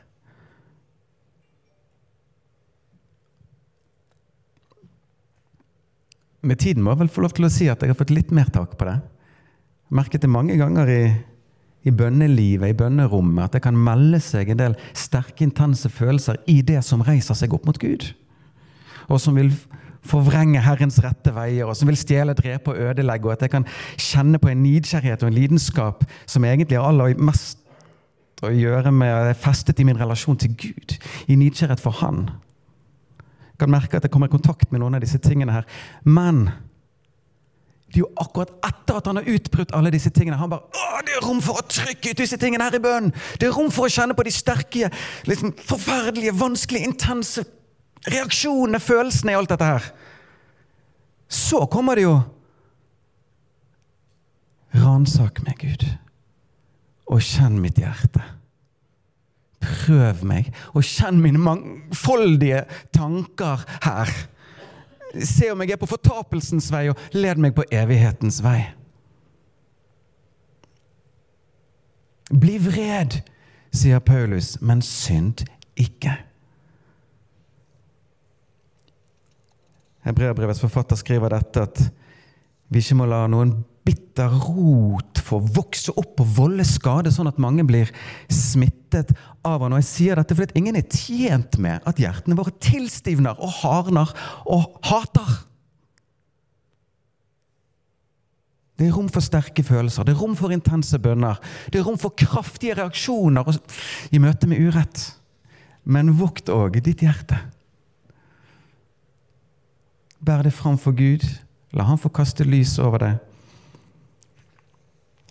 Med 6.49 6.61
tiden 6.63 6.85
må 6.85 6.95
jeg 6.95 7.03
vel 7.03 7.11
få 7.13 7.25
lov 7.25 7.35
til 7.37 7.49
å 7.49 7.53
si 7.53 7.67
at 7.69 7.83
jeg 7.83 7.93
har 7.93 7.99
fått 7.99 8.15
litt 8.15 8.31
mer 8.35 8.49
tak 8.53 8.79
på 8.81 8.87
det. 8.89 8.97
Jeg 9.89 9.97
merket 9.99 10.25
det 10.25 10.31
mange 10.33 10.57
ganger 10.61 10.89
i, 10.93 11.03
i 11.85 11.93
bønnelivet, 11.93 12.71
i 12.71 12.77
bønnerommet, 12.79 13.45
at 13.45 13.59
det 13.59 13.65
kan 13.67 13.77
melde 13.77 14.21
seg 14.25 14.53
en 14.53 14.63
del 14.63 14.79
sterke, 14.97 15.43
intense 15.45 15.91
følelser 15.93 16.41
i 16.49 16.61
det 16.65 16.81
som 16.87 17.05
reiser 17.05 17.37
seg 17.37 17.53
opp 17.57 17.69
mot 17.69 17.81
Gud. 17.83 18.11
Og 19.09 19.21
som 19.21 19.37
vil 19.37 19.53
forvrenge 20.09 20.63
Herrens 20.65 21.01
rette 21.05 21.33
veier, 21.37 21.69
og 21.69 21.77
som 21.77 21.91
vil 21.91 22.01
stjele, 22.01 22.37
drepe 22.39 22.73
og 22.73 22.81
ødelegge, 22.81 23.29
og 23.29 23.37
at 23.37 23.45
jeg 23.45 23.53
kan 23.53 23.69
kjenne 24.01 24.41
på 24.41 24.53
en 24.53 24.63
nidkjærhet 24.65 25.25
og 25.25 25.31
en 25.31 25.37
lidenskap 25.37 26.05
som 26.25 26.47
egentlig 26.49 26.79
har 26.79 26.89
aller 26.89 27.19
mest 27.21 27.65
å 28.45 28.53
gjøre 28.55 28.93
med 28.95 29.33
er 29.33 29.37
festet 29.37 29.81
i 29.83 29.87
min 29.87 29.99
relasjon 29.99 30.39
til 30.39 30.55
Gud, 30.55 30.95
i 31.27 31.37
nidkjærhet 31.37 31.83
for 31.83 31.99
Han. 32.01 32.29
Kan 33.59 33.73
merke 33.73 33.99
at 33.99 34.07
jeg 34.07 34.13
kommer 34.15 34.31
i 34.31 34.35
kontakt 34.35 34.73
med 34.73 34.83
noen 34.83 34.99
av 34.99 35.05
disse 35.05 35.21
tingene 35.23 35.55
her. 35.55 35.69
Men 36.07 36.47
det 37.89 38.03
er 38.03 38.05
jo 38.05 38.11
akkurat 38.21 38.51
etter 38.69 38.99
at 38.99 39.07
han 39.09 39.17
har 39.17 39.29
utbrutt 39.33 39.73
alle 39.77 39.91
disse 39.95 40.11
tingene. 40.13 40.37
Han 40.37 40.51
bare 40.53 40.67
Å, 40.77 41.03
det 41.07 41.15
er 41.17 41.25
rom 41.25 41.41
for 41.45 41.61
å 41.61 41.65
trykke 41.65 42.13
ut 42.13 42.21
disse 42.21 42.37
tingene 42.41 42.67
her 42.67 42.77
i 42.77 42.83
bønnen! 42.85 43.15
Det 43.41 43.49
er 43.49 43.55
rom 43.57 43.71
for 43.73 43.89
å 43.89 43.93
kjenne 43.93 44.17
på 44.17 44.27
de 44.27 44.33
sterke, 44.35 44.91
liksom 45.29 45.55
forferdelige, 45.57 46.37
vanskelige, 46.37 46.91
intense 46.91 47.47
reaksjonene, 48.09 48.81
følelsene 48.83 49.33
i 49.33 49.39
alt 49.39 49.55
dette 49.55 49.71
her. 49.71 49.89
Så 51.29 51.65
kommer 51.73 51.97
det 51.97 52.05
jo 52.05 52.19
Ransak 54.79 55.41
meg, 55.47 55.63
Gud, 55.65 55.87
og 57.09 57.25
kjenn 57.25 57.57
mitt 57.63 57.81
hjerte. 57.81 58.21
Prøv 59.63 60.25
meg, 60.29 60.53
og 60.73 60.87
kjenn 60.87 61.19
mine 61.23 61.41
mangfoldige 61.43 62.63
tanker 62.95 63.65
her. 63.83 64.13
Se 65.25 65.49
om 65.51 65.63
jeg 65.65 65.75
er 65.75 65.81
på 65.81 65.89
fortapelsens 65.91 66.71
vei, 66.73 66.87
og 66.93 67.17
led 67.17 67.41
meg 67.43 67.57
på 67.57 67.67
evighetens 67.73 68.43
vei. 68.45 68.61
Bli 72.29 72.59
vred, 72.61 73.23
sier 73.73 74.05
Paulus, 74.05 74.59
men 74.61 74.83
synd 74.85 75.47
ikke. 75.81 76.13
Hebreabrevets 80.05 80.61
forfatter 80.61 80.97
skriver 80.97 81.33
dette 81.33 81.65
at 81.65 81.81
vi 82.69 82.83
ikke 82.83 82.99
må 83.01 83.09
la 83.09 83.25
noen 83.31 83.57
bitter 83.89 84.35
rot 84.45 85.19
få 85.29 85.41
vokse 85.57 85.93
opp 85.99 86.23
og 86.23 86.31
volde 86.39 86.65
skade, 86.67 87.13
sånn 87.13 87.31
at 87.31 87.41
mange 87.43 87.65
blir 87.69 87.91
smittet 88.33 89.13
av 89.47 89.65
han. 89.65 89.75
Og 89.75 89.83
jeg 89.83 89.89
sier 89.89 90.21
dette 90.21 90.37
fordi 90.37 90.61
ingen 90.61 90.79
er 90.79 90.87
tjent 90.89 91.59
med 91.63 91.85
at 91.89 92.01
hjertene 92.01 92.39
våre 92.39 92.55
tilstivner 92.65 93.39
og 93.41 93.53
hardner 93.63 94.13
og 94.49 94.79
hater. 94.89 95.37
Det 98.79 98.87
er 98.87 98.95
rom 98.95 99.09
for 99.11 99.25
sterke 99.25 99.65
følelser, 99.67 100.07
det 100.07 100.15
er 100.15 100.21
rom 100.21 100.37
for 100.39 100.55
intense 100.55 101.01
bønner. 101.03 101.41
Det 101.73 101.81
er 101.81 101.87
rom 101.89 101.99
for 101.99 102.15
kraftige 102.15 102.77
reaksjoner 102.79 103.49
i 104.15 104.21
møte 104.23 104.47
med 104.51 104.63
urett. 104.63 105.09
Men 105.89 106.15
vokt 106.21 106.53
òg 106.53 106.79
ditt 106.85 107.03
hjerte. 107.03 107.41
Bær 110.23 110.45
det 110.47 110.55
fram 110.55 110.79
for 110.79 110.95
Gud. 110.95 111.25
La 111.75 111.85
Han 111.89 111.99
få 112.01 112.11
kaste 112.15 112.47
lys 112.47 112.79
over 112.83 113.03
det. 113.03 113.17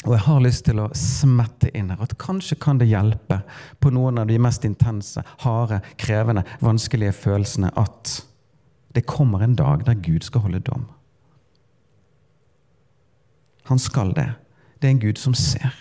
Og 0.08 0.13
jeg 0.15 0.24
har 0.24 0.39
lyst 0.39 0.63
til 0.70 0.80
å 0.80 0.88
smette 0.96 1.67
inn 1.76 1.89
her 1.91 2.00
at 2.04 2.15
kanskje 2.22 2.56
kan 2.63 2.80
det 2.80 2.88
hjelpe 2.88 3.41
på 3.84 3.91
noen 3.91 4.22
av 4.22 4.30
de 4.30 4.38
mest 4.39 4.63
intense, 4.63 5.20
harde, 5.43 5.82
krevende, 6.00 6.46
vanskelige 6.63 7.15
følelsene 7.17 7.74
at 7.76 8.13
det 8.96 9.04
kommer 9.10 9.43
en 9.43 9.58
dag 9.60 9.84
der 9.86 10.00
Gud 10.00 10.24
skal 10.24 10.46
holde 10.46 10.63
dom. 10.63 10.88
Han 13.67 13.84
skal 13.84 14.15
det. 14.15 14.30
Det 14.80 14.88
er 14.88 14.96
en 14.96 15.04
Gud 15.04 15.20
som 15.20 15.36
ser. 15.36 15.76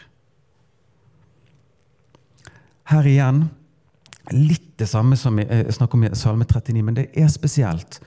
Her 2.91 3.07
igjen 3.07 3.45
litt 4.35 4.73
det 4.81 4.89
samme 4.91 5.15
som 5.19 5.39
jeg 5.39 5.47
eh, 5.55 5.71
snakker 5.71 5.99
om 5.99 6.09
i 6.09 6.15
Salme 6.19 6.45
39, 6.45 6.83
men 6.83 6.99
det 6.99 7.07
er 7.15 7.31
spesielt. 7.31 8.01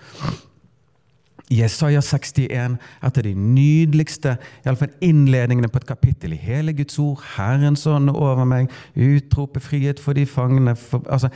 Jesaja 1.49 2.01
61, 2.05 2.77
et 2.77 3.17
av 3.17 3.25
de 3.25 3.33
nydeligste 3.33 4.35
i 4.37 4.69
alle 4.69 4.77
fall 4.77 4.91
innledningene 5.05 5.69
på 5.71 5.81
et 5.81 5.87
kapittel 5.89 6.35
i 6.35 6.41
hele 6.43 6.75
Guds 6.77 6.99
ord. 7.01 7.23
Herrens 7.35 7.87
ånd 7.89 8.11
over 8.13 8.45
meg, 8.45 8.69
utrope 8.93 9.61
frihet 9.63 10.01
for 10.03 10.17
de 10.17 10.27
fangne. 10.29 10.75
For, 10.77 11.01
altså, 11.09 11.31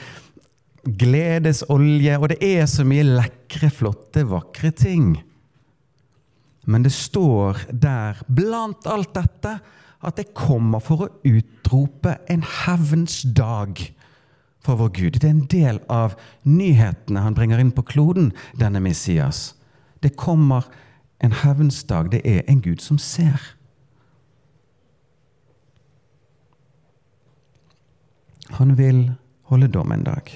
gledesolje. 0.84 2.18
Og 2.20 2.30
det 2.30 2.40
er 2.46 2.68
så 2.70 2.86
mye 2.88 3.06
lekre, 3.08 3.72
flotte, 3.74 4.26
vakre 4.30 4.74
ting. 4.76 5.16
Men 6.70 6.86
det 6.86 6.94
står 6.96 7.66
der, 7.72 8.22
blant 8.28 8.88
alt 8.88 9.16
dette, 9.18 9.58
at 10.04 10.20
det 10.20 10.34
kommer 10.36 10.84
for 10.84 11.06
å 11.06 11.12
utrope 11.26 12.18
en 12.32 12.44
hevns 12.44 13.22
dag 13.24 13.80
for 14.64 14.80
vår 14.80 14.94
Gud. 14.96 15.20
Det 15.20 15.28
er 15.28 15.36
en 15.36 15.50
del 15.52 15.82
av 15.92 16.16
nyhetene 16.48 17.24
han 17.24 17.36
bringer 17.36 17.60
inn 17.60 17.74
på 17.76 17.86
kloden, 17.88 18.32
denne 18.60 18.84
Messias. 18.84 19.54
Det 20.04 20.16
kommer 20.20 20.68
en 21.24 21.32
hevnsdag. 21.32 22.12
Det 22.12 22.22
er 22.28 22.44
en 22.52 22.62
Gud 22.62 22.84
som 22.84 23.00
ser. 23.00 23.40
Han 28.60 28.76
vil 28.78 29.06
holde 29.50 29.70
dom 29.72 29.92
en 29.92 30.04
dag. 30.04 30.28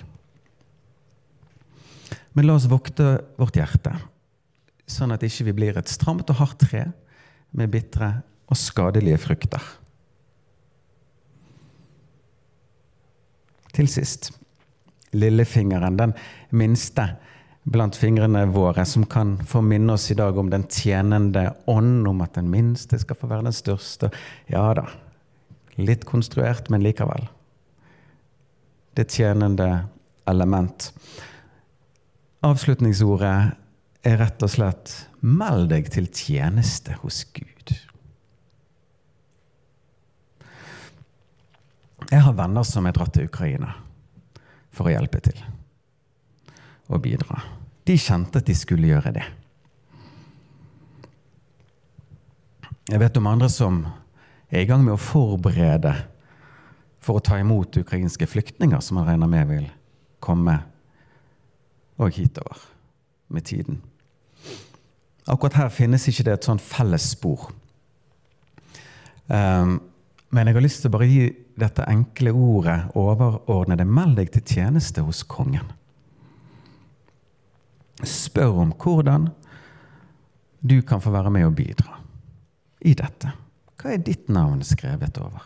Men 2.34 2.48
la 2.48 2.56
oss 2.56 2.70
vokte 2.70 3.18
vårt 3.38 3.58
hjerte, 3.58 3.92
sånn 4.88 5.12
at 5.12 5.26
ikke 5.26 5.50
vi 5.50 5.56
blir 5.58 5.78
et 5.80 5.92
stramt 5.92 6.30
og 6.30 6.40
hardt 6.40 6.62
tre 6.64 6.86
med 7.58 7.72
bitre 7.74 8.12
og 8.48 8.60
skadelige 8.60 9.20
frukter. 9.20 9.64
Til 13.74 13.90
sist 13.92 14.32
lillefingeren, 15.18 15.98
den 15.98 16.14
minste 16.52 17.10
blant 17.68 17.96
fingrene 18.00 18.46
våre 18.46 18.86
som 18.86 19.06
kan 19.06 19.36
få 19.48 19.62
minne 19.62 19.94
oss 19.94 20.12
i 20.12 20.16
dag 20.16 20.38
om 20.38 20.50
den 20.50 20.64
tjenende 20.72 21.50
ånd, 21.66 22.08
om 22.08 22.22
at 22.24 22.38
den 22.40 22.50
minste 22.52 23.00
skal 23.00 23.20
få 23.20 23.28
være 23.28 23.50
den 23.50 23.56
største. 23.56 24.10
Ja 24.48 24.70
da, 24.78 24.86
litt 25.76 26.08
konstruert, 26.08 26.72
men 26.72 26.86
likevel. 26.86 27.28
det 28.98 29.12
tjenende 29.14 29.86
element. 30.26 30.88
Avslutningsordet 32.42 33.52
er 34.02 34.18
rett 34.18 34.42
og 34.42 34.50
slett 34.50 34.94
'meld 35.22 35.70
deg 35.70 35.92
til 35.94 36.08
tjeneste 36.10 36.98
hos 37.04 37.26
Gud'. 37.30 37.78
Jeg 42.10 42.22
har 42.22 42.34
venner 42.34 42.64
som 42.64 42.88
er 42.88 42.92
dratt 42.92 43.14
til 43.14 43.30
Ukraina 43.30 43.76
for 44.72 44.88
å 44.88 44.96
hjelpe 44.98 45.22
til 45.22 45.38
og 46.88 47.02
bidra. 47.04 47.42
De 47.88 47.98
kjente 48.00 48.42
at 48.42 48.48
de 48.48 48.56
skulle 48.56 48.90
gjøre 48.90 49.14
det. 49.16 49.26
Jeg 52.88 53.02
vet 53.04 53.18
om 53.20 53.28
andre 53.28 53.50
som 53.52 53.82
er 54.48 54.64
i 54.64 54.68
gang 54.70 54.84
med 54.86 54.96
å 54.96 55.02
forberede 55.02 55.92
for 57.04 57.20
å 57.20 57.24
ta 57.24 57.40
imot 57.40 57.76
ukrainske 57.80 58.28
flyktninger 58.28 58.80
som 58.84 59.00
man 59.00 59.08
regner 59.10 59.32
med 59.32 59.50
vil 59.52 59.68
komme 60.24 60.56
og 61.98 62.16
hitover 62.16 62.64
med 63.34 63.44
tiden. 63.48 63.82
Akkurat 65.28 65.58
her 65.60 65.74
finnes 65.74 66.08
ikke 66.08 66.24
det 66.28 66.38
et 66.38 66.48
sånn 66.48 66.62
fellesspor. 66.64 67.50
Um, 69.28 69.82
men 70.32 70.48
jeg 70.48 70.56
har 70.56 70.64
lyst 70.64 70.84
til 70.84 70.92
å 70.92 70.96
bare 70.96 71.10
gi 71.10 71.26
dette 71.60 71.88
enkle 71.90 72.32
ordet 72.32 72.78
overordnede 72.96 73.84
'meld 73.84 74.18
deg 74.20 74.32
til 74.32 74.44
tjeneste 74.44 75.04
hos 75.04 75.24
kongen'. 75.24 75.74
Spør 78.06 78.62
om 78.62 78.74
hvordan 78.78 79.30
du 80.62 80.82
kan 80.86 81.02
få 81.02 81.14
være 81.14 81.32
med 81.34 81.48
og 81.48 81.56
bidra 81.58 81.98
i 82.86 82.94
dette. 82.98 83.32
Hva 83.78 83.94
er 83.94 84.02
ditt 84.02 84.30
navn 84.30 84.64
skrevet 84.66 85.18
over? 85.22 85.46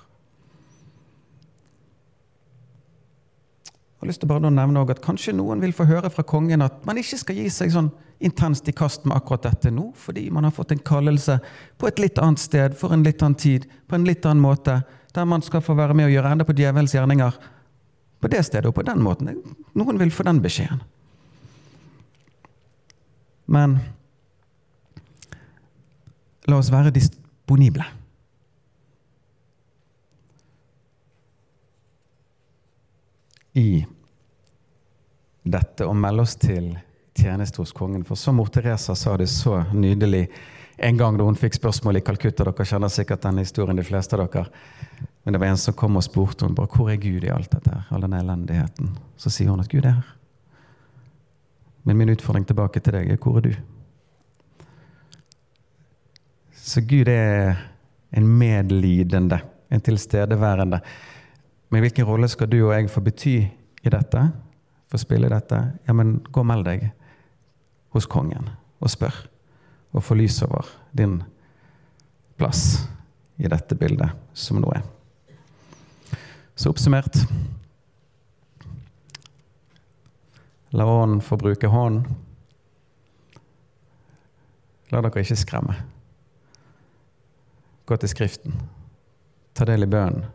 Jeg 4.02 4.08
har 4.08 4.10
lyst 4.10 4.24
til 4.24 4.32
bare 4.32 4.50
å 4.50 4.54
nevne 4.54 4.82
at 4.90 5.04
Kanskje 5.04 5.36
noen 5.38 5.62
vil 5.62 5.76
få 5.78 5.86
høre 5.86 6.10
fra 6.10 6.24
kongen 6.26 6.64
at 6.66 6.80
man 6.90 6.98
ikke 6.98 7.20
skal 7.22 7.38
gi 7.38 7.50
seg 7.54 7.74
sånn 7.76 7.92
intenst 8.22 8.68
i 8.70 8.74
kast 8.74 9.06
med 9.06 9.14
akkurat 9.18 9.46
dette 9.46 9.70
nå, 9.74 9.92
fordi 9.98 10.28
man 10.34 10.46
har 10.48 10.54
fått 10.56 10.74
en 10.74 10.82
kallelse 10.82 11.38
på 11.78 11.90
et 11.90 12.02
litt 12.02 12.18
annet 12.22 12.42
sted, 12.42 12.76
for 12.78 12.94
en 12.94 13.06
litt 13.06 13.22
annen 13.22 13.38
tid, 13.38 13.68
på 13.88 13.98
en 13.98 14.06
litt 14.06 14.26
annen 14.26 14.42
måte, 14.42 14.80
der 15.14 15.28
man 15.30 15.46
skal 15.46 15.62
få 15.62 15.76
være 15.78 15.94
med 15.98 16.10
og 16.10 16.16
gjøre 16.16 16.34
enda 16.34 16.48
på 16.48 16.56
djevelens 16.58 16.96
gjerninger 16.96 17.38
på 18.22 18.30
det 18.30 18.42
stedet 18.46 18.70
og 18.70 18.76
på 18.78 18.86
den 18.86 19.02
måten. 19.02 19.32
Noen 19.78 20.02
vil 20.02 20.14
få 20.14 20.26
den 20.28 20.42
beskjeden. 20.42 20.82
Men 23.52 23.76
la 26.48 26.58
oss 26.58 26.72
være 26.72 26.94
disponible. 26.96 27.86
I 33.60 33.84
dette 35.44 35.88
og 35.88 35.98
melde 36.00 36.24
oss 36.24 36.38
til 36.40 36.72
tjeneste 37.18 37.60
hos 37.60 37.74
kongen. 37.76 38.06
For 38.08 38.16
som 38.16 38.40
mor 38.40 38.48
Teresa 38.54 38.96
sa 38.96 39.18
det 39.20 39.28
så 39.28 39.66
nydelig 39.74 40.30
en 40.82 40.98
gang 40.98 41.18
da 41.20 41.28
hun 41.28 41.38
fikk 41.38 41.60
spørsmål 41.60 42.00
i 42.00 42.06
Calcutta. 42.06 42.48
Dere 42.48 42.66
kjenner 42.66 42.94
sikkert 42.94 43.28
den 43.28 43.44
historien, 43.44 43.78
de 43.78 43.86
fleste 43.86 44.16
av 44.16 44.32
dere. 44.32 44.48
Men 45.24 45.36
det 45.36 45.44
var 45.44 45.52
en 45.52 45.60
som 45.60 45.76
kom 45.78 46.00
og 46.00 46.08
spurte 46.08 46.48
henne 46.48 46.56
hvor 46.72 46.90
er 46.90 47.04
Gud 47.04 47.28
i 47.28 47.36
alt 47.36 47.52
dette, 47.52 47.84
all 47.92 48.08
denne 48.08 48.24
elendigheten. 48.24 48.96
Så 49.20 49.30
sier 49.30 49.52
hun 49.52 49.62
at 49.62 49.70
Gud 49.70 49.84
er 49.84 50.00
her. 50.00 50.18
Men 51.84 51.98
min 51.98 52.10
utfordring 52.14 52.46
tilbake 52.46 52.82
til 52.84 52.96
deg 52.98 53.10
er 53.14 53.22
hvor 53.22 53.40
er 53.40 53.48
du? 53.48 53.54
Så 56.62 56.84
Gud 56.86 57.10
er 57.10 57.58
en 58.12 58.28
medlidende, 58.28 59.40
en 59.72 59.82
tilstedeværende. 59.82 60.82
Men 61.70 61.82
hvilken 61.82 62.06
rolle 62.06 62.28
skal 62.30 62.50
du 62.52 62.60
og 62.62 62.74
jeg 62.76 62.90
få 62.92 63.02
bety 63.02 63.36
i 63.82 63.92
dette? 63.92 64.24
Få 64.92 65.00
spille 65.02 65.28
i 65.28 65.34
dette? 65.34 65.62
Ja, 65.88 65.96
men 65.98 66.20
gå 66.30 66.44
og 66.44 66.50
meld 66.52 66.68
deg 66.68 66.90
hos 67.96 68.06
kongen 68.06 68.52
og 68.80 68.92
spør. 68.92 69.16
Og 69.92 70.04
få 70.04 70.16
lys 70.20 70.42
over 70.46 70.68
din 70.96 71.22
plass 72.38 72.84
i 73.42 73.50
dette 73.50 73.76
bildet 73.76 74.12
som 74.38 74.62
nå 74.62 74.70
er. 74.76 74.86
Så 76.56 76.70
oppsummert 76.70 77.18
La 80.72 80.86
ånden 80.86 81.22
få 81.22 81.38
bruke 81.38 81.68
hånden. 81.68 82.06
La 84.92 85.02
dere 85.04 85.24
ikke 85.24 85.40
skremme. 85.40 85.76
Gå 87.88 87.98
til 88.00 88.12
Skriften. 88.12 88.56
Ta 89.56 89.68
del 89.68 89.84
i 89.84 89.92
bønnen. 89.92 90.28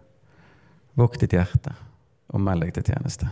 Vokt 0.97 1.21
ditt 1.21 1.35
hjerte, 1.37 1.75
og 2.33 2.41
meld 2.41 2.65
deg 2.65 2.73
til 2.77 2.87
tjeneste. 2.89 3.29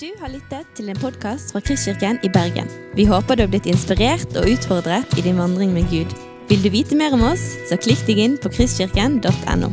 Du 0.00 0.10
har 0.20 0.28
lyttet 0.28 0.68
til 0.76 0.90
en 0.92 0.98
podkast 1.00 1.54
fra 1.54 1.62
Kristkirken 1.64 2.18
i 2.26 2.28
Bergen. 2.32 2.68
Vi 2.98 3.06
håper 3.08 3.38
du 3.38 3.44
har 3.44 3.52
blitt 3.52 3.68
inspirert 3.70 4.36
og 4.36 4.48
utfordret 4.50 5.16
i 5.16 5.24
din 5.24 5.40
vandring 5.40 5.72
med 5.72 5.88
Gud. 5.92 6.12
Vil 6.50 6.64
du 6.64 6.68
vite 6.72 6.98
mer 6.98 7.16
om 7.16 7.24
oss, 7.30 7.44
så 7.70 7.80
klikk 7.80 8.04
deg 8.08 8.20
inn 8.20 8.36
på 8.40 8.52
kristkirken.no. 8.52 9.72